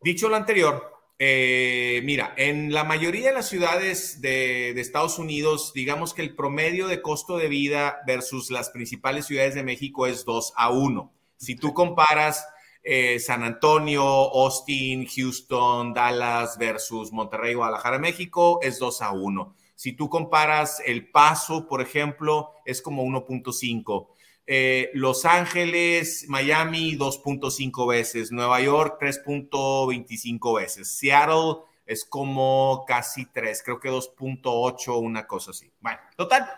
[0.00, 6.14] dicho lo anterior, eh, mira, en la mayoría de las ciudades de, Estados Unidos, digamos
[6.14, 10.52] que el promedio de costo de vida versus las principales ciudades de México es 2
[10.56, 11.12] a 1.
[11.36, 12.46] Si tú comparas
[12.84, 19.56] eh, San Antonio, Austin, Houston, Dallas versus Monterrey, Guadalajara, México, es 2 a 1.
[19.74, 24.08] Si tú comparas El Paso, por ejemplo, es como 1.5.
[24.50, 33.62] Eh, Los Ángeles, Miami 2.5 veces, Nueva York 3.25 veces, Seattle es como casi 3,
[33.62, 35.70] creo que 2.8, una cosa así.
[35.80, 36.48] Bueno, total,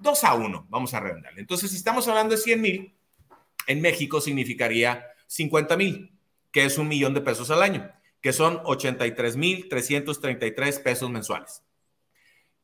[0.00, 1.40] 2 a 1, vamos a redondearle.
[1.40, 2.94] Entonces, si estamos hablando de 100 mil,
[3.66, 6.12] en México significaría 50 mil,
[6.50, 7.90] que es un millón de pesos al año,
[8.20, 11.62] que son 83 mil 333 pesos mensuales.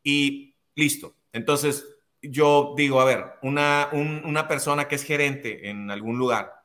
[0.02, 1.16] Y listo.
[1.32, 1.86] Entonces,
[2.22, 6.58] yo digo, a ver, una, una persona que es gerente en algún lugar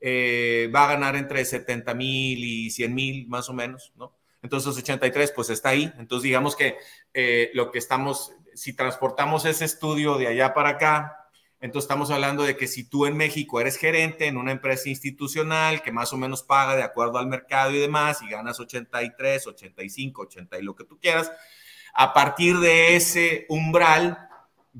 [0.00, 4.14] eh, va a ganar entre 70 mil y 100 mil más o menos, ¿no?
[4.42, 5.92] Entonces 83 pues está ahí.
[5.98, 6.76] Entonces digamos que
[7.14, 11.26] eh, lo que estamos, si transportamos ese estudio de allá para acá,
[11.60, 15.82] entonces estamos hablando de que si tú en México eres gerente en una empresa institucional
[15.82, 20.22] que más o menos paga de acuerdo al mercado y demás y ganas 83, 85,
[20.22, 21.32] 80 y lo que tú quieras,
[21.94, 24.25] a partir de ese umbral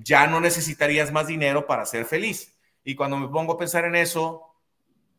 [0.03, 2.55] ya no necesitarías más dinero para ser feliz.
[2.85, 4.55] Y cuando me pongo a pensar en eso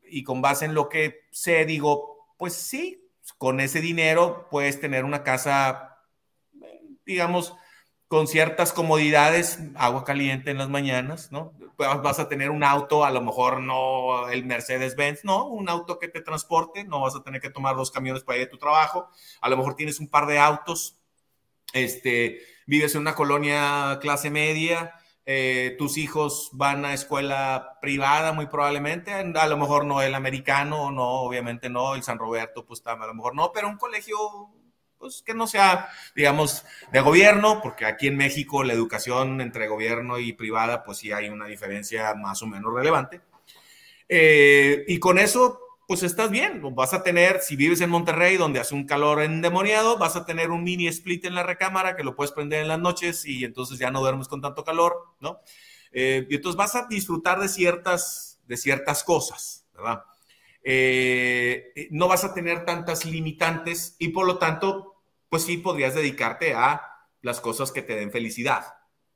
[0.04, 5.04] y con base en lo que sé, digo, pues sí, con ese dinero puedes tener
[5.04, 6.00] una casa,
[7.06, 7.56] digamos,
[8.08, 11.54] con ciertas comodidades, agua caliente en las mañanas, ¿no?
[11.78, 16.08] Vas a tener un auto, a lo mejor no el Mercedes-Benz, no, un auto que
[16.08, 19.10] te transporte, no vas a tener que tomar dos camiones para ir a tu trabajo,
[19.42, 20.98] a lo mejor tienes un par de autos,
[21.74, 24.94] este, vives en una colonia clase media,
[25.26, 30.92] eh, tus hijos van a escuela privada muy probablemente, a lo mejor no el americano,
[30.92, 34.18] no, obviamente no, el San Roberto, pues a lo mejor no, pero un colegio
[34.98, 40.18] pues que no sea, digamos, de gobierno, porque aquí en México la educación entre gobierno
[40.18, 43.22] y privada, pues sí hay una diferencia más o menos relevante.
[44.10, 46.62] Eh, y con eso pues estás bien.
[46.76, 50.52] Vas a tener, si vives en Monterrey, donde hace un calor endemoniado, vas a tener
[50.52, 53.80] un mini split en la recámara que lo puedes prender en las noches y entonces
[53.80, 55.40] ya no duermes con tanto calor, ¿no?
[55.94, 60.04] Eh, y entonces vas a disfrutar de ciertas, de ciertas cosas, ¿verdad?
[60.62, 66.54] Eh, no vas a tener tantas limitantes y por lo tanto, pues sí podrías dedicarte
[66.54, 66.82] a
[67.22, 68.66] las cosas que te den felicidad.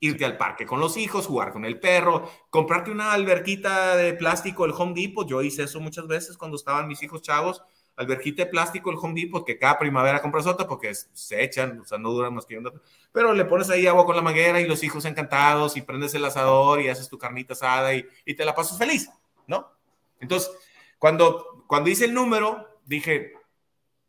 [0.01, 4.65] Irte al parque con los hijos, jugar con el perro, comprarte una alberquita de plástico,
[4.65, 5.25] el Home Depot.
[5.25, 7.63] Yo hice eso muchas veces cuando estaban mis hijos chavos.
[7.95, 11.85] Alberquita de plástico, el Home Depot, que cada primavera compras otra porque se echan, o
[11.85, 12.69] sea, no duran más que un
[13.13, 16.25] Pero le pones ahí agua con la manguera y los hijos encantados y prendes el
[16.25, 19.09] asador y haces tu carnita asada y, y te la pasas feliz,
[19.47, 19.71] ¿no?
[20.19, 20.51] Entonces,
[20.97, 23.33] cuando, cuando hice el número, dije,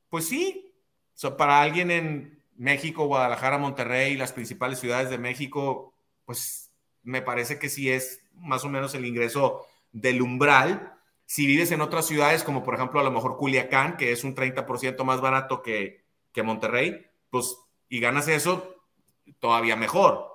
[0.08, 0.72] pues sí,
[1.30, 6.70] para alguien en México, Guadalajara, Monterrey, las principales ciudades de México, pues
[7.02, 10.94] me parece que sí es más o menos el ingreso del umbral.
[11.26, 14.34] Si vives en otras ciudades, como por ejemplo a lo mejor Culiacán, que es un
[14.34, 17.56] 30% más barato que, que Monterrey, pues
[17.88, 18.76] y ganas eso,
[19.38, 20.32] todavía mejor.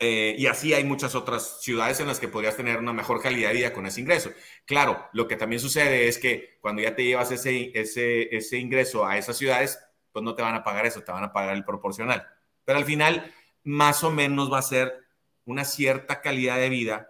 [0.00, 3.48] Eh, y así hay muchas otras ciudades en las que podrías tener una mejor calidad
[3.48, 4.30] de vida con ese ingreso.
[4.64, 9.04] Claro, lo que también sucede es que cuando ya te llevas ese, ese, ese ingreso
[9.04, 9.78] a esas ciudades,
[10.12, 12.26] pues no te van a pagar eso, te van a pagar el proporcional.
[12.64, 13.32] Pero al final,
[13.64, 15.04] más o menos va a ser
[15.44, 17.08] una cierta calidad de vida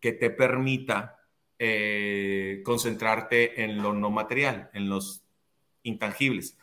[0.00, 1.18] que te permita
[1.58, 5.22] eh, concentrarte en lo no material, en los
[5.82, 6.56] intangibles.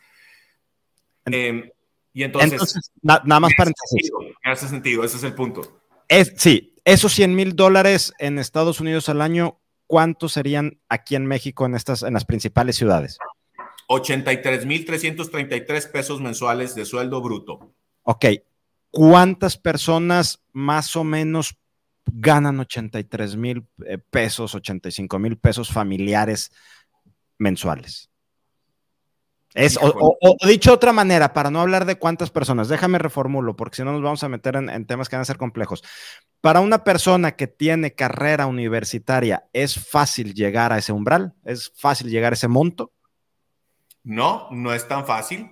[1.24, 1.70] Em,
[2.12, 5.80] y entonces, nada más para en ese sentido, ese es el punto.
[6.06, 11.26] Es, sí, esos 100 mil dólares en Estados Unidos al año, ¿cuántos serían aquí en
[11.26, 13.18] México en, estas, en las principales ciudades?
[13.88, 17.74] 83 mil 333 pesos mensuales de sueldo bruto.
[18.02, 18.26] Ok,
[18.90, 21.56] ¿cuántas personas más o menos
[22.06, 26.52] ganan 83 mil eh, pesos, 85 mil pesos familiares
[27.38, 28.10] mensuales?
[29.54, 30.18] Es, o,
[30.48, 33.92] dicho de otra manera, para no hablar de cuántas personas, déjame reformulo, porque si no
[33.92, 35.84] nos vamos a meter en, temas que van a ser complejos.
[36.40, 41.34] Para una persona que tiene carrera universitaria, ¿es fácil llegar a ese umbral?
[41.44, 42.93] ¿Es fácil llegar a ese monto?
[44.04, 45.50] No, no es tan fácil.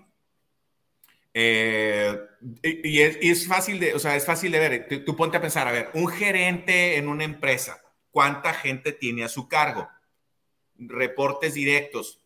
[1.34, 2.18] Eh,
[2.62, 5.04] y, es, fácil de, o sea, es fácil de ver.
[5.04, 9.28] Tú, ponte a pensar, a ver, un gerente en una empresa, ¿cuánta gente tiene a
[9.28, 9.88] su cargo?
[10.76, 12.22] Reportes directos.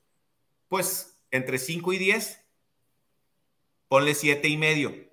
[0.69, 2.45] Pues entre 5 y 10,
[3.89, 5.07] ponle 7 y medio.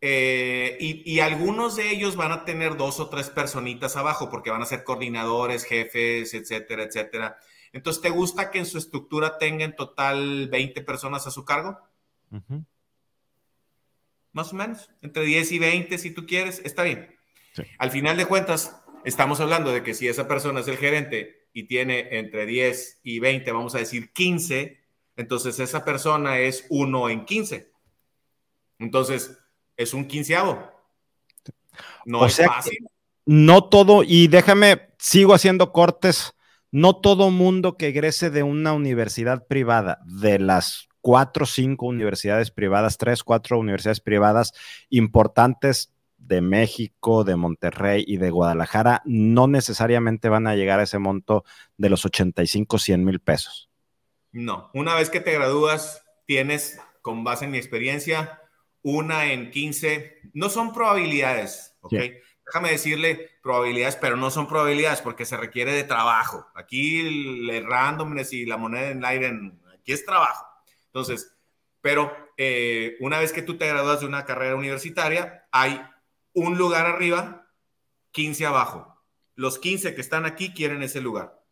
[0.00, 4.62] Eh, y, algunos de ellos van a tener dos o tres personitas abajo porque van
[4.62, 7.38] a ser coordinadores, jefes, etcétera, etcétera.
[7.76, 11.78] Entonces, ¿te gusta que en su estructura tenga en total 20 personas a su cargo?
[14.32, 17.14] Más o menos, entre 10 y 20 si tú quieres, está bien.
[17.78, 21.64] Al final de cuentas, estamos hablando de que si esa persona es el gerente y
[21.64, 24.80] tiene entre 10 y 20, vamos a decir 15,
[25.16, 27.70] entonces esa persona es uno en 15.
[28.78, 29.36] Entonces,
[29.76, 30.66] es un quinceavo.
[32.06, 32.88] No es fácil.
[33.26, 36.35] No todo, y déjame, sigo haciendo cortes,
[36.70, 42.50] no todo mundo que egrese de una universidad privada, de las cuatro o cinco universidades
[42.50, 44.52] privadas, tres, cuatro universidades privadas
[44.90, 50.98] importantes de México, de Monterrey y de Guadalajara, no necesariamente van a llegar a ese
[50.98, 51.44] monto
[51.76, 53.70] de los 85, 100 mil pesos.
[54.32, 58.40] No, una vez que te gradúas, tienes, con base en mi experiencia,
[58.82, 61.94] una en 15, no son probabilidades, ¿ok?
[62.46, 66.46] Déjame decirle probabilidades, pero no son probabilidades porque se requiere de trabajo.
[66.54, 67.00] Aquí
[67.48, 69.32] el randomness y la moneda en el aire,
[69.74, 70.46] aquí es trabajo.
[70.86, 71.36] Entonces,
[71.80, 75.80] pero eh, una vez que tú te gradúas de una carrera universitaria, hay
[76.32, 77.48] un lugar arriba,
[78.12, 78.96] 15 abajo.
[79.34, 81.42] Los 15 que están aquí quieren ese lugar.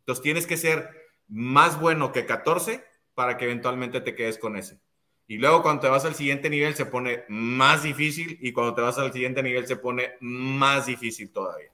[0.00, 0.90] Entonces tienes que ser
[1.28, 4.80] más bueno que 14 para que eventualmente te quedes con ese.
[5.30, 8.80] Y luego cuando te vas al siguiente nivel se pone más difícil y cuando te
[8.80, 11.70] vas al siguiente nivel se pone más difícil todavía.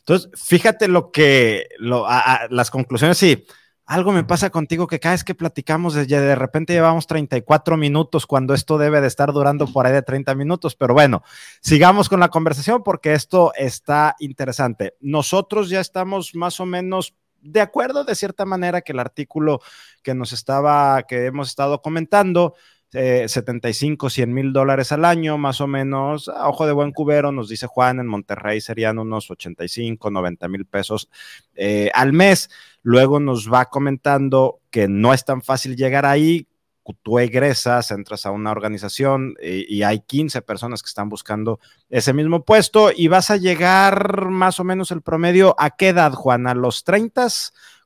[0.00, 3.42] Entonces, fíjate lo que, las conclusiones, sí,
[3.86, 8.52] algo me pasa contigo que cada vez que platicamos, de repente llevamos 34 minutos cuando
[8.52, 11.22] esto debe de estar durando por ahí de 30 minutos, pero bueno,
[11.62, 14.92] sigamos con la conversación porque esto está interesante.
[15.00, 19.60] Nosotros ya estamos más o menos de acuerdo de cierta manera que el artículo
[20.02, 22.54] que nos estaba, que hemos estado comentando,
[22.90, 27.32] 75, eh, 100 mil dólares al año, más o menos, a ojo de buen cubero,
[27.32, 31.10] nos dice Juan, en Monterrey serían unos 85, 90 mil pesos
[31.54, 32.50] eh, al mes.
[32.82, 36.47] Luego nos va comentando que no es tan fácil llegar ahí,
[36.94, 42.12] tú egresas, entras a una organización eh, y, hay 15 personas que están buscando ese
[42.12, 46.46] mismo puesto y vas a llegar más o menos el promedio a qué edad, Juan,
[46.46, 47.28] a los 30,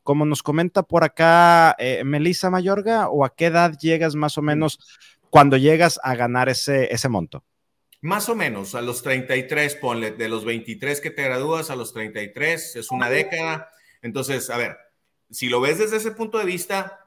[0.02, 4.42] como nos comenta por acá eh, Melissa Mayorga, o a qué edad llegas más o
[4.42, 4.78] menos
[5.30, 7.44] cuando llegas a ganar ese, ese monto.
[8.00, 11.92] Más o menos, a los 33, ponle, de los 23 que te gradúas a los
[11.92, 13.70] 33, es una década.
[14.02, 14.76] Entonces, a ver,
[15.30, 17.01] si lo ves desde ese punto de vista,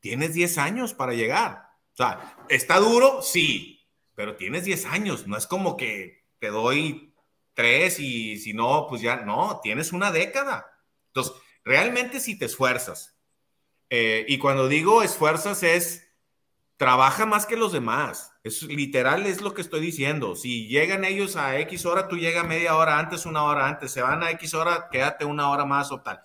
[0.00, 1.70] tienes 10 años para llegar.
[1.92, 3.22] O sea, ¿está duro?
[3.22, 3.76] Sí.
[4.14, 7.14] pero tienes 10 años, no es como que te doy
[7.54, 10.66] 3 y si no, pues ya no, tienes una década.
[11.06, 11.34] Entonces,
[11.64, 13.18] realmente si te esfuerzas,
[13.88, 16.10] eh, y cuando digo esfuerzas es,
[16.80, 18.32] trabaja más que los demás.
[18.42, 20.34] Es literal, es lo que estoy diciendo.
[20.34, 23.90] Si llegan ellos a X hora, tú llegas media hora antes, una hora antes.
[23.90, 26.22] Se van a X hora, quédate una hora más o tal.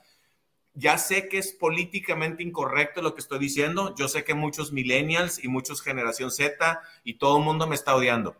[0.75, 3.95] Ya sé que es políticamente incorrecto lo que estoy diciendo.
[3.95, 7.95] Yo sé que muchos millennials y muchos generación Z y todo el mundo me está
[7.95, 8.35] odiando.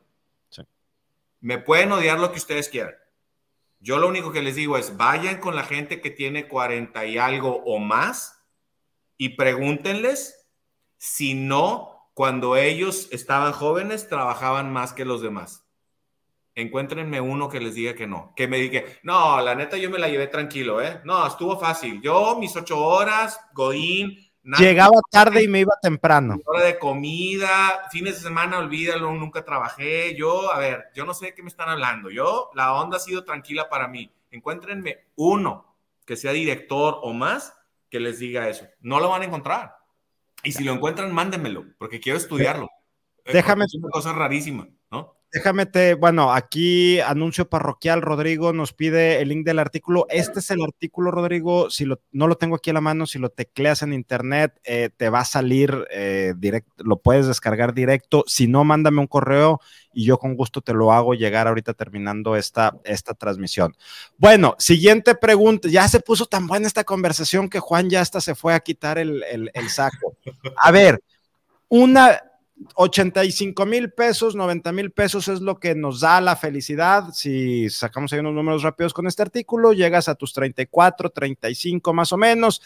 [1.39, 2.95] Me pueden odiar lo que ustedes quieran.
[3.79, 7.17] Yo lo único que les digo es, vayan con la gente que tiene 40 y
[7.17, 8.43] algo o más
[9.17, 10.47] y pregúntenles
[10.97, 15.64] si no cuando ellos estaban jóvenes, trabajaban más que los demás.
[16.56, 18.32] Encuéntrenme uno que les diga que no.
[18.34, 21.01] Que me diga, no, la neta yo me la llevé tranquilo, ¿eh?
[21.03, 22.01] No, estuvo fácil.
[22.01, 24.18] Yo, mis ocho horas, Godín.
[24.58, 26.38] Llegaba tarde y me iba temprano.
[26.45, 30.16] Hora de comida, fines de semana, olvídalo, nunca trabajé.
[30.16, 32.10] Yo, a ver, yo no sé de qué me están hablando.
[32.10, 34.12] Yo, la onda ha sido tranquila para mí.
[34.32, 35.76] Encuéntrenme uno
[36.06, 37.53] que sea director o más
[37.89, 38.66] que les diga eso.
[38.80, 39.78] No lo van a encontrar.
[40.43, 42.70] Y si lo encuentran, mándenmelo, porque quiero estudiarlo.
[43.26, 43.66] Déjame.
[43.66, 44.68] Es una cosa rarísima.
[45.36, 50.05] Déjame te, bueno, aquí anuncio parroquial, Rodrigo nos pide el link del artículo.
[50.09, 53.27] Este es el artículo, Rodrigo, si no lo tengo aquí a la mano, si lo
[53.27, 58.23] tecleas en internet, eh, te va a salir eh, directo, lo puedes descargar directo.
[58.27, 59.59] Si no, mándame un correo
[59.91, 63.75] y yo con gusto te lo hago llegar ahorita terminando esta, esta transmisión.
[64.17, 65.67] Bueno, siguiente pregunta.
[65.67, 68.97] Ya se puso tan buena esta conversación que Juan ya hasta se fue a quitar
[68.99, 69.21] el,
[69.53, 70.15] el saco.
[70.63, 71.01] A ver,
[71.67, 72.21] una
[72.76, 77.10] 85 mil pesos, 90 mil pesos es lo que nos da la felicidad.
[77.14, 82.12] Si sacamos ahí unos números rápidos con este artículo, llegas a tus 34, 35 más
[82.14, 82.62] o menos.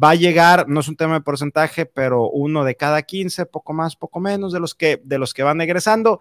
[0.00, 3.72] Va a llegar, no es un tema de porcentaje, pero uno de cada 15, poco
[3.72, 6.20] más, poco menos de los que, de los que van egresando.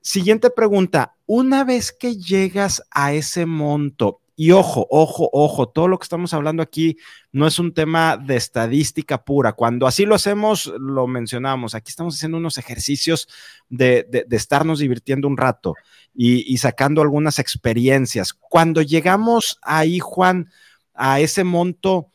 [0.00, 5.98] Siguiente pregunta, una vez que llegas a ese monto, y ojo, ojo, ojo, todo lo
[5.98, 6.98] que estamos hablando aquí
[7.32, 9.54] no es un tema de estadística pura.
[9.54, 11.74] Cuando así lo hacemos, lo mencionamos.
[11.74, 13.28] Aquí estamos haciendo unos ejercicios
[13.70, 15.74] de, estarnos divirtiendo un rato
[16.14, 18.34] y, y, sacando algunas experiencias.
[18.34, 20.50] Cuando llegamos ahí, Juan,
[20.92, 22.10] a ese monto,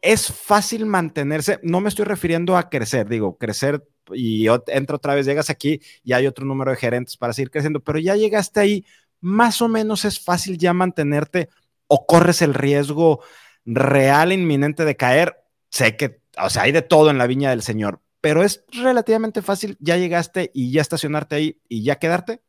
[0.00, 1.60] es fácil mantenerse.
[1.62, 6.14] No me estoy refiriendo a crecer, digo, crecer y entra otra vez, llegas aquí y
[6.14, 8.84] hay otro número de gerentes para seguir creciendo, pero ya llegaste ahí
[9.20, 11.48] más o menos es fácil ya mantenerte
[11.88, 13.24] o corres el riesgo
[13.64, 15.44] real inminente de caer.
[15.70, 19.42] Sé que, o sea, hay de todo en la viña del Señor, pero es relativamente
[19.42, 22.42] fácil, ya llegaste y ya estacionarte ahí y ya quedarte.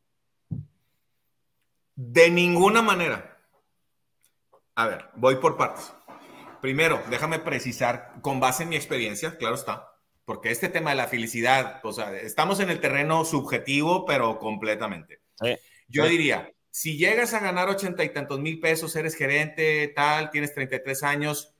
[1.96, 3.38] De ninguna manera.
[4.76, 5.92] A ver, voy por partes.
[6.62, 9.92] Primero, déjame precisar, con base en mi experiencia, claro está,
[10.26, 15.22] porque este tema de la felicidad, o sea, estamos en el terreno subjetivo, pero completamente.
[15.88, 20.54] Yo diría, si llegas a ganar ochenta y tantos mil pesos, eres gerente, tal, tienes
[20.54, 21.56] 33 años,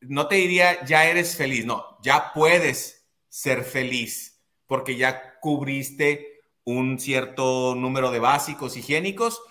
[0.00, 6.98] no te diría ya eres feliz, no, ya puedes ser feliz porque ya cubriste un
[6.98, 9.42] cierto número de básicos higiénicos.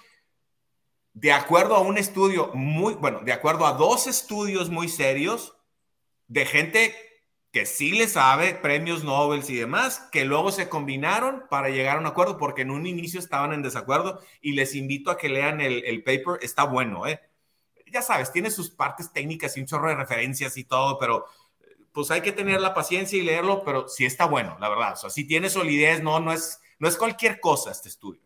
[1.13, 5.55] De acuerdo a un estudio muy, bueno, de acuerdo a dos estudios muy serios
[6.27, 6.95] de gente
[7.53, 11.99] que sí le sabe, premios Nobel y demás, que luego se combinaron para llegar a
[11.99, 15.61] un acuerdo, porque en un inicio estaban en desacuerdo y les invito a que lean
[15.61, 17.21] el, paper, está bueno, ¿eh?
[17.91, 21.27] Ya sabes, tiene sus partes técnicas y un chorro de referencias y todo, pero
[21.91, 24.93] pues hay que tener la paciencia y leerlo, pero sí está bueno, la verdad.
[24.93, 28.23] O sea, sí tiene solidez, no, no es, no es cualquier cosa este estudio.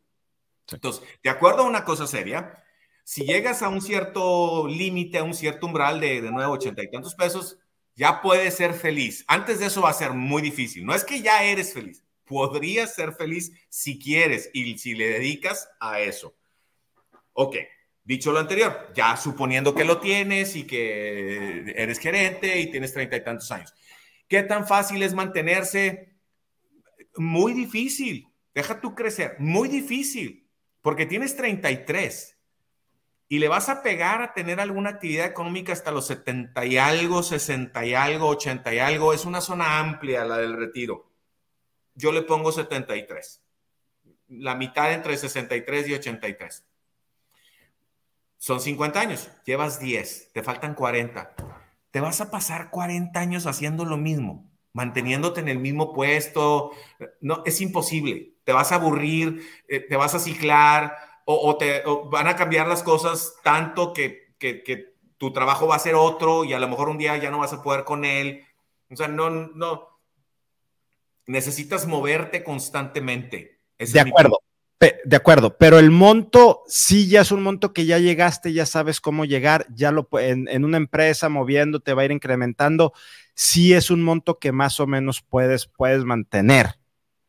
[0.72, 2.64] Entonces, de acuerdo a una cosa seria,
[3.04, 6.90] si llegas a un cierto límite, a un cierto umbral de, de nuevo ochenta y
[6.90, 7.58] tantos pesos,
[7.98, 9.26] ya puedes ser feliz.
[9.28, 10.86] Antes de eso va a ser muy difícil.
[10.86, 12.04] No es que ya eres feliz.
[12.26, 16.38] Podrías ser feliz si quieres y si le dedicas a eso.
[17.34, 17.56] Ok,
[18.04, 23.18] dicho lo anterior, ya suponiendo que lo tienes y que eres gerente y tienes treinta
[23.18, 23.74] y tantos años.
[24.28, 26.18] ¿Qué tan fácil es mantenerse?
[27.16, 28.28] Muy difícil.
[28.54, 29.38] Deja tú crecer.
[29.40, 30.48] Muy difícil.
[30.82, 32.37] Porque tienes 33
[33.30, 37.24] y le vas a pegar a tener alguna actividad económica hasta los 70 y algo,
[37.24, 41.12] 60 y algo, 80 y algo, es una zona amplia la del retiro.
[41.94, 43.42] Yo le pongo 73.
[44.30, 46.64] La mitad entre 63 y 83.
[48.38, 51.34] Son 50 años, llevas 10, te faltan 40.
[51.92, 56.72] Te vas a pasar 40 años haciendo lo mismo, manteniéndote en el mismo puesto.
[57.20, 58.36] No, es imposible.
[58.44, 60.96] Te vas a aburrir, eh, te vas a ciclar,
[61.30, 65.96] o, te van a cambiar las cosas tanto que, que, tu trabajo va a ser
[65.96, 68.46] otro y a lo mejor un día ya no vas a poder con él.
[68.92, 69.90] O sea, no, no.
[71.26, 73.60] necesitas moverte constantemente.
[73.80, 74.40] de acuerdo,
[74.80, 79.02] de acuerdo, pero el monto sí ya es un monto que ya llegaste, ya sabes
[79.02, 82.94] cómo llegar, ya lo en, en una empresa moviéndote va a ir incrementando,
[83.34, 86.78] sí es un monto que más o menos puedes, puedes mantener.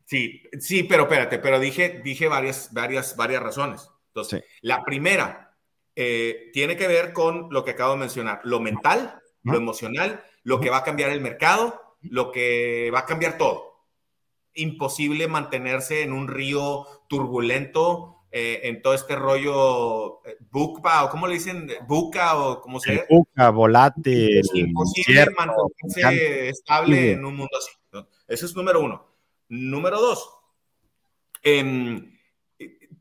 [0.08, 3.90] Sí, sí, pero espérate, pero dije, dije varias, varias, varias razones.
[4.06, 5.54] Entonces, la primera
[5.94, 10.60] eh, tiene que ver con lo que acabo de mencionar, lo mental, lo emocional, lo
[10.60, 13.68] que va a cambiar el mercado, lo que va a cambiar todo
[14.54, 21.26] imposible mantenerse en un río turbulento, eh, en todo este rollo eh, buca, o cómo
[21.26, 24.38] le dicen, buca, o como se Buca, volátil.
[24.38, 28.06] Es imposible mantenerse estable en un mundo así.
[28.26, 29.07] Ese es número uno.
[29.48, 30.30] Número dos,
[31.42, 32.18] em,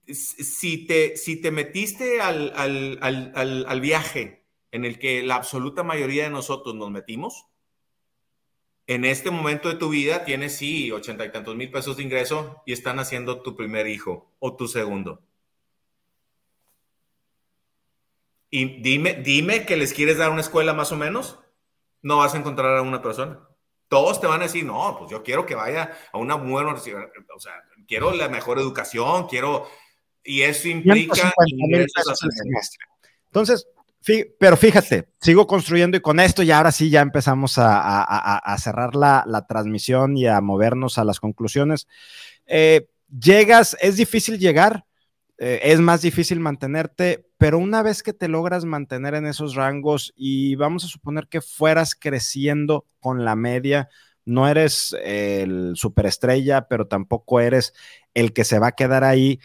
[0.07, 2.53] si, te, si te metiste al,
[3.01, 7.47] al viaje en el que la absoluta mayoría de nosotros nos metimos,
[8.87, 12.63] en este momento de tu vida tienes, sí, ochenta y tantos mil pesos de ingreso
[12.65, 15.21] y están haciendo tu primer hijo o tu segundo.
[18.49, 21.37] Y dime, dime que les quieres dar una escuela más o menos,
[22.01, 23.45] no vas a encontrar a una persona.
[23.87, 27.03] Todos te van a decir, no, pues yo quiero que vaya a una buena universidad,
[27.35, 27.53] o sea,
[27.87, 29.67] quiero la mejor educación, quiero...
[30.23, 32.85] Y eso implica ingresos semestre.
[33.27, 33.65] Entonces,
[34.39, 39.45] pero fíjate, sigo construyendo y con esto ya ahora sí ya empezamos a, cerrar la,
[39.47, 41.87] transmisión y a movernos a las conclusiones.
[42.45, 44.85] Eh, llegas, es difícil llegar,
[45.37, 50.13] eh, es más difícil mantenerte, pero una vez que te logras mantener en esos rangos
[50.15, 53.89] y vamos a suponer que fueras creciendo con la media,
[54.25, 57.73] no eres el superestrella, pero tampoco eres
[58.13, 59.39] el que se va a quedar ahí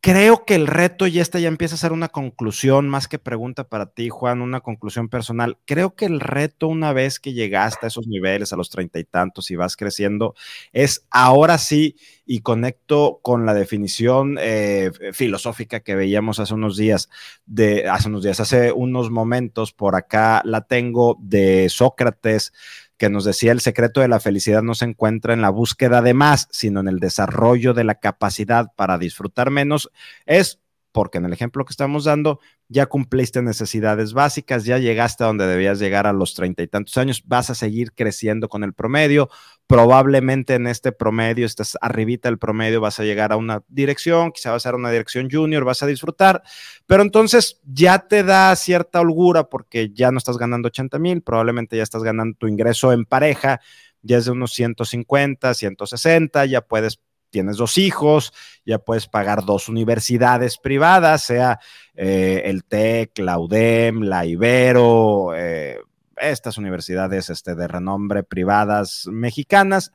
[0.00, 3.68] creo que el reto, y esta ya empieza a ser una conclusión, más que pregunta
[3.68, 5.58] para ti, Juan, una conclusión personal.
[5.66, 9.04] Creo que el reto, una vez que llegaste a esos niveles, a los treinta y
[9.04, 10.34] tantos y vas creciendo,
[10.72, 17.10] es ahora sí, y conecto con la definición eh, filosófica que veíamos hace unos días,
[17.46, 22.52] de hace unos días, hace unos momentos, por acá la tengo de Sócrates
[23.00, 26.12] que nos decía el secreto de la felicidad no se encuentra en la búsqueda de
[26.12, 29.90] más, sino en el desarrollo de la capacidad para disfrutar menos,
[30.26, 30.60] es
[30.92, 35.46] porque en el ejemplo que estamos dando, ya cumpliste necesidades básicas, ya llegaste a donde
[35.46, 39.28] debías llegar a los treinta y tantos años, vas a seguir creciendo con el promedio,
[39.66, 44.50] probablemente en este promedio, estás arribita del promedio, vas a llegar a una dirección, quizá
[44.50, 46.42] vas a ser una dirección junior, vas a disfrutar,
[46.86, 51.76] pero entonces ya te da cierta holgura porque ya no estás ganando 80 mil, probablemente
[51.76, 53.60] ya estás ganando tu ingreso en pareja,
[54.02, 57.00] ya es de unos 150, 160, ya puedes
[57.30, 58.32] tienes dos hijos,
[58.66, 61.60] ya puedes pagar dos universidades privadas, sea
[61.94, 65.78] eh, el TEC, la UDEM, la Ibero, eh,
[66.16, 69.92] estas universidades este, de renombre privadas mexicanas.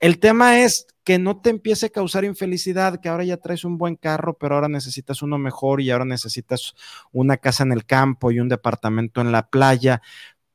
[0.00, 3.78] El tema es que no te empiece a causar infelicidad, que ahora ya traes un
[3.78, 6.74] buen carro, pero ahora necesitas uno mejor y ahora necesitas
[7.12, 10.02] una casa en el campo y un departamento en la playa,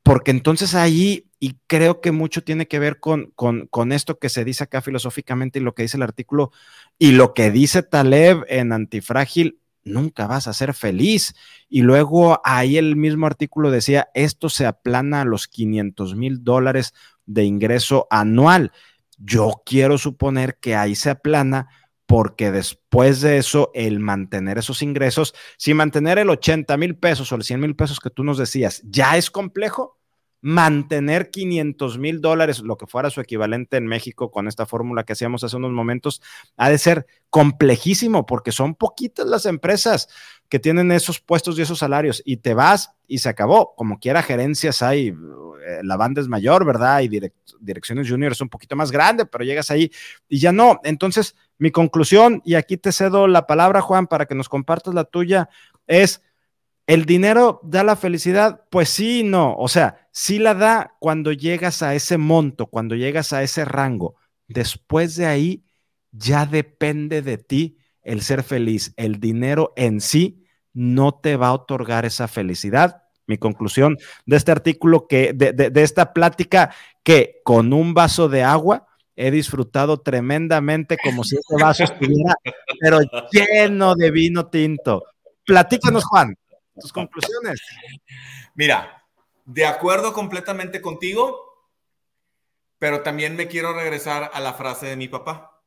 [0.02, 4.44] porque entonces ahí y creo que mucho tiene que ver con, con, esto que se
[4.44, 6.52] dice acá filosóficamente y lo que dice el artículo
[6.98, 11.34] y lo que dice Taleb en Antifrágil, nunca vas a ser feliz.
[11.70, 16.92] Y luego ahí el mismo artículo decía, esto se aplana a los 500 mil dólares
[17.24, 18.72] de ingreso anual.
[19.16, 21.68] Yo quiero suponer que ahí se aplana
[22.10, 27.36] porque después de eso, el mantener esos ingresos, si mantener el 80 mil pesos o
[27.36, 29.99] el 100 mil pesos que tú nos decías ya es complejo,
[30.42, 35.12] mantener 500 mil dólares, lo que fuera su equivalente en México con esta fórmula que
[35.12, 36.22] hacíamos hace unos momentos,
[36.56, 40.08] ha de ser complejísimo porque son poquitas las empresas
[40.48, 43.74] que tienen esos puestos y esos salarios y te vas y se acabó.
[43.76, 47.00] Como quiera, gerencias hay, eh, la banda es mayor, ¿verdad?
[47.02, 47.20] Y
[47.60, 49.90] direcciones junior es un poquito más grande, pero llegas ahí
[50.28, 50.80] y ya no.
[50.84, 55.04] Entonces, mi conclusión, y aquí te cedo la palabra, Juan, para que nos compartas la
[55.04, 55.50] tuya,
[55.86, 56.22] es
[56.90, 58.64] ¿El dinero da la felicidad?
[58.68, 59.54] Pues sí no.
[59.56, 64.16] O sea, sí la da cuando llegas a ese monto, cuando llegas a ese rango.
[64.48, 65.64] Después de ahí,
[66.12, 68.92] ya depende de ti el ser feliz.
[68.96, 73.02] El dinero en sí no te va a otorgar esa felicidad.
[73.26, 73.96] Mi conclusión
[74.26, 79.30] de este artículo, que, de, de esta plática, que con un vaso de agua he
[79.30, 82.34] disfrutado tremendamente como si ese vaso estuviera,
[82.80, 83.00] pero
[83.30, 85.04] lleno de vino tinto.
[85.44, 86.34] Platícanos, Juan
[86.80, 87.60] tus conclusiones.
[88.54, 88.99] Mira,
[89.52, 91.68] de acuerdo completamente contigo,
[92.78, 95.60] pero también me quiero regresar a la frase de mi papá.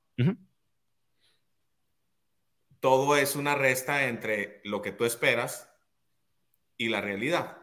[2.79, 5.69] Todo es una resta entre lo que tú esperas
[6.77, 7.57] y la realidad.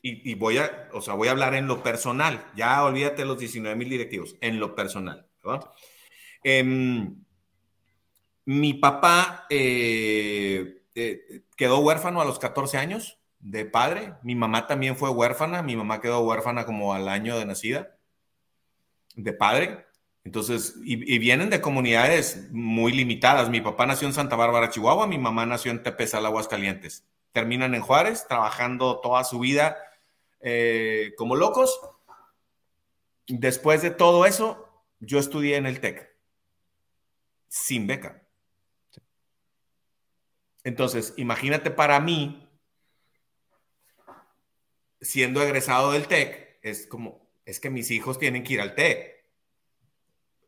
[0.00, 2.50] Y, voy a, o sea, voy a hablar en lo personal.
[2.54, 5.28] Ya olvídate los 19 mil directivos, en lo personal.
[6.44, 7.24] Em,
[8.44, 14.14] mi papá eh, eh, quedó huérfano a los 14 años de padre.
[14.22, 15.62] Mi mamá también fue huérfana.
[15.62, 17.96] Mi mamá quedó huérfana como al año de nacida
[19.16, 19.86] de padre.
[20.24, 23.48] Entonces, y, vienen de comunidades muy limitadas.
[23.48, 25.06] Mi papá nació en Santa Bárbara, Chihuahua.
[25.06, 27.04] Mi mamá nació en Tepezal, Aguascalientes.
[27.32, 29.76] Terminan en Juárez, trabajando toda su vida
[30.40, 31.80] eh, como locos.
[33.28, 34.68] Después de todo eso,
[35.00, 36.14] yo estudié en el TEC,
[37.48, 38.22] sin beca.
[40.64, 42.45] Entonces, imagínate para mí,
[45.06, 49.16] siendo egresado del TEC, es como, es que mis hijos tienen que ir al TEC.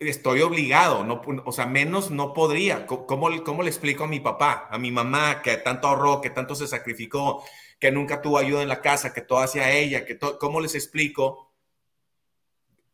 [0.01, 2.87] Estoy obligado, no, o sea, menos no podría.
[2.87, 6.55] ¿Cómo, ¿Cómo le explico a mi papá, a mi mamá, que tanto ahorró, que tanto
[6.55, 7.45] se sacrificó,
[7.81, 11.53] que nunca tuvo ayuda en la casa, que todo hacía ella, que ¿cómo les explico?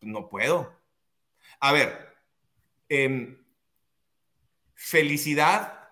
[0.01, 0.75] No puedo.
[1.61, 2.15] A ver,
[2.89, 3.39] em,
[4.75, 5.89] felicidad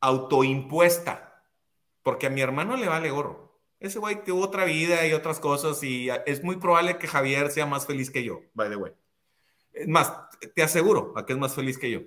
[0.00, 1.44] autoimpuesta,
[2.02, 3.47] porque a mi hermano le vale gorro.
[3.80, 7.66] Ese güey tuvo otra vida y otras cosas y es muy probable que Javier sea
[7.66, 8.92] más feliz que yo, by the way.
[9.72, 10.12] Es más,
[10.54, 12.00] te aseguro a que es más feliz que yo.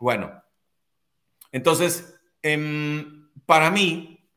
[0.00, 0.42] Bueno,
[1.52, 4.30] entonces, em, para mí,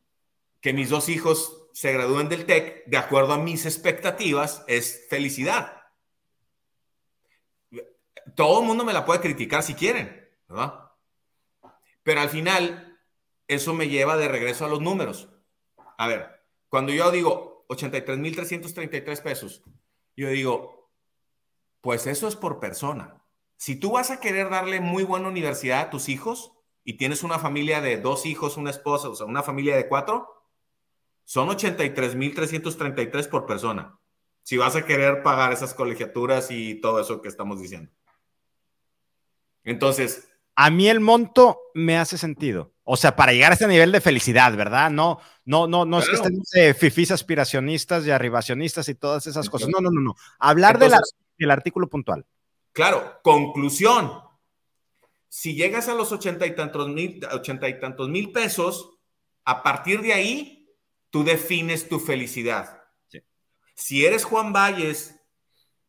[0.60, 5.80] que mis dos hijos se gradúen del TEC, de acuerdo a mis expectativas, es felicidad.
[8.36, 10.90] Todo el mundo me la puede criticar si quieren, ¿verdad?
[12.02, 12.98] Pero al final,
[13.48, 15.28] eso me lleva de regreso a los números.
[15.96, 16.39] A ver,
[16.70, 19.62] cuando yo digo 83.333 pesos,
[20.16, 20.90] yo digo,
[21.80, 23.22] pues eso es por persona.
[23.56, 26.52] Si tú vas a querer darle muy buena universidad a tus hijos
[26.84, 30.46] y tienes una familia de dos hijos, una esposa, o sea, una familia de cuatro,
[31.24, 33.98] son 83.333 por persona.
[34.42, 37.92] Si vas a querer pagar esas colegiaturas y todo eso que estamos diciendo.
[39.64, 40.29] Entonces.
[40.62, 42.74] A mí el monto me hace sentido.
[42.84, 44.90] O sea, para llegar a este nivel de felicidad, ¿verdad?
[44.90, 49.48] No, no, no, no es que estemos de fifís aspiracionistas y arribacionistas y todas esas
[49.48, 49.70] cosas.
[49.70, 50.16] No, no, no, no.
[50.38, 52.26] Hablar del artículo puntual.
[52.72, 54.12] Claro, conclusión.
[55.30, 58.98] Si llegas a los ochenta y tantos mil, ochenta y tantos mil pesos,
[59.46, 60.68] a partir de ahí,
[61.08, 62.82] tú defines tu felicidad.
[63.74, 65.19] Si eres Juan Valles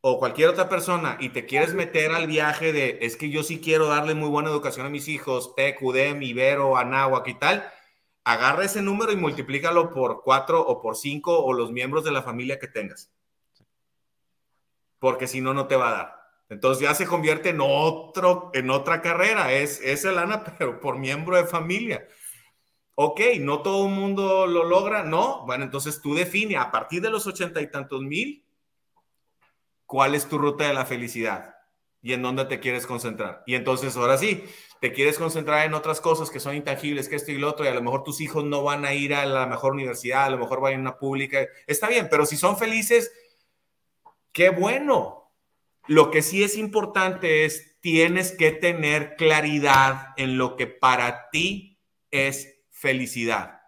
[0.01, 3.61] o cualquier otra persona y te quieres meter al viaje de es que yo sí
[3.61, 7.71] quiero darle muy buena educación a mis hijos, TEC, UDEM, Ibero, Anáhuac y tal,
[8.23, 12.23] agarra ese número y multiplícalo por cuatro o por cinco o los miembros de la
[12.23, 13.11] familia que tengas.
[14.99, 16.21] Porque si no, no te va a dar.
[16.49, 19.53] Entonces ya se convierte en, otro, en otra carrera.
[19.53, 22.07] Es, es el ANA, pero por miembro de familia.
[22.95, 25.45] Ok, no todo el mundo lo logra, no.
[25.45, 28.43] Bueno, entonces tú define a partir de los ochenta y tantos mil,
[29.91, 31.53] cuál es tu ruta de la felicidad
[32.01, 33.43] y en dónde te quieres concentrar.
[33.45, 34.41] Y entonces ahora sí,
[34.79, 37.67] te quieres concentrar en otras cosas que son intangibles, que esto y lo otro, y
[37.67, 40.37] a lo mejor tus hijos no van a ir a la mejor universidad, a lo
[40.37, 41.45] mejor van a una pública.
[41.67, 43.11] Está bien, pero si son felices,
[44.31, 45.29] qué bueno.
[45.87, 51.81] Lo que sí es importante es, tienes que tener claridad en lo que para ti
[52.11, 53.59] es felicidad.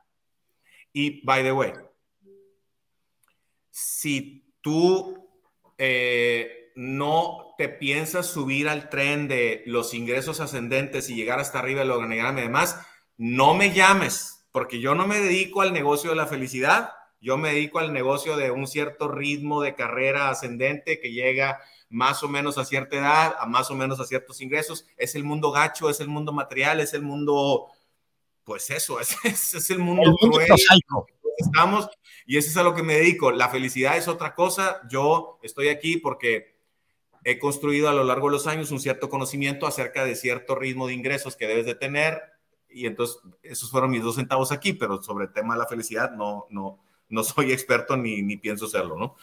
[0.94, 1.74] Y, by the way,
[3.72, 5.23] si tú
[5.78, 11.82] eh, no te piensas subir al tren de los ingresos ascendentes y llegar hasta arriba
[11.82, 12.80] del organigrama y demás,
[13.18, 17.54] no me llames, porque yo no me dedico al negocio de la felicidad, yo me
[17.54, 21.60] dedico al negocio de un cierto ritmo de carrera ascendente que llega
[21.94, 24.86] más o menos a cierta edad, a más o menos a ciertos ingresos.
[24.98, 27.68] Es el mundo gacho, es el mundo material, es el mundo,
[28.44, 29.16] pues eso, es,
[29.54, 30.18] es, el mundo,
[31.38, 31.90] Estamos
[32.26, 33.32] y eso es a lo que me dedico.
[33.32, 34.82] La felicidad es otra cosa.
[34.90, 36.54] Yo estoy aquí porque
[37.24, 40.88] he construido a lo largo de los años un cierto conocimiento acerca de cierto ritmo
[40.88, 42.22] de ingresos que debes de tener.
[42.70, 46.12] Y entonces, esos fueron mis dos centavos aquí, pero sobre el tema de la felicidad
[46.12, 49.16] no, no, no soy experto ni, ni pienso serlo, ¿no?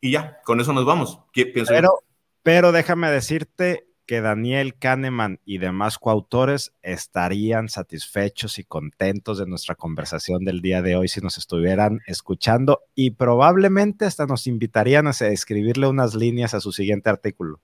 [0.00, 1.18] Y ya, con eso nos vamos.
[1.32, 1.98] Pienso pero,
[2.42, 9.74] pero déjame decirte que Daniel Kahneman y demás coautores estarían satisfechos y contentos de nuestra
[9.74, 15.10] conversación del día de hoy si nos estuvieran escuchando y probablemente hasta nos invitarían a
[15.10, 17.60] escribirle unas líneas a su siguiente artículo.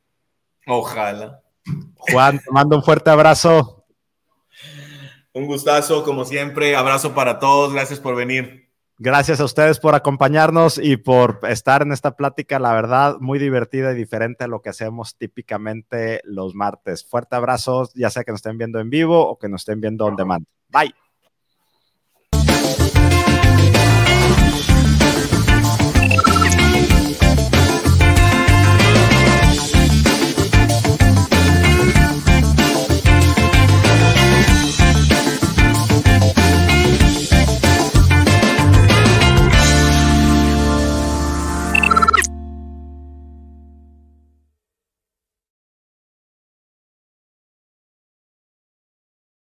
[0.67, 1.41] Ojalá.
[1.97, 3.87] Juan, te mando un fuerte abrazo.
[5.33, 6.77] Un gustazo, como siempre.
[6.77, 7.73] Abrazo para todos.
[7.73, 8.64] Gracias por venir.
[8.99, 13.93] Gracias a ustedes por acompañarnos y por estar en esta plática, la verdad, muy divertida
[13.93, 17.05] y diferente a lo que hacemos típicamente los martes.
[17.05, 20.07] Fuerte abrazo, ya sea que nos estén viendo en vivo o que nos estén viendo
[20.07, 20.47] on demand.
[20.69, 21.04] Bye.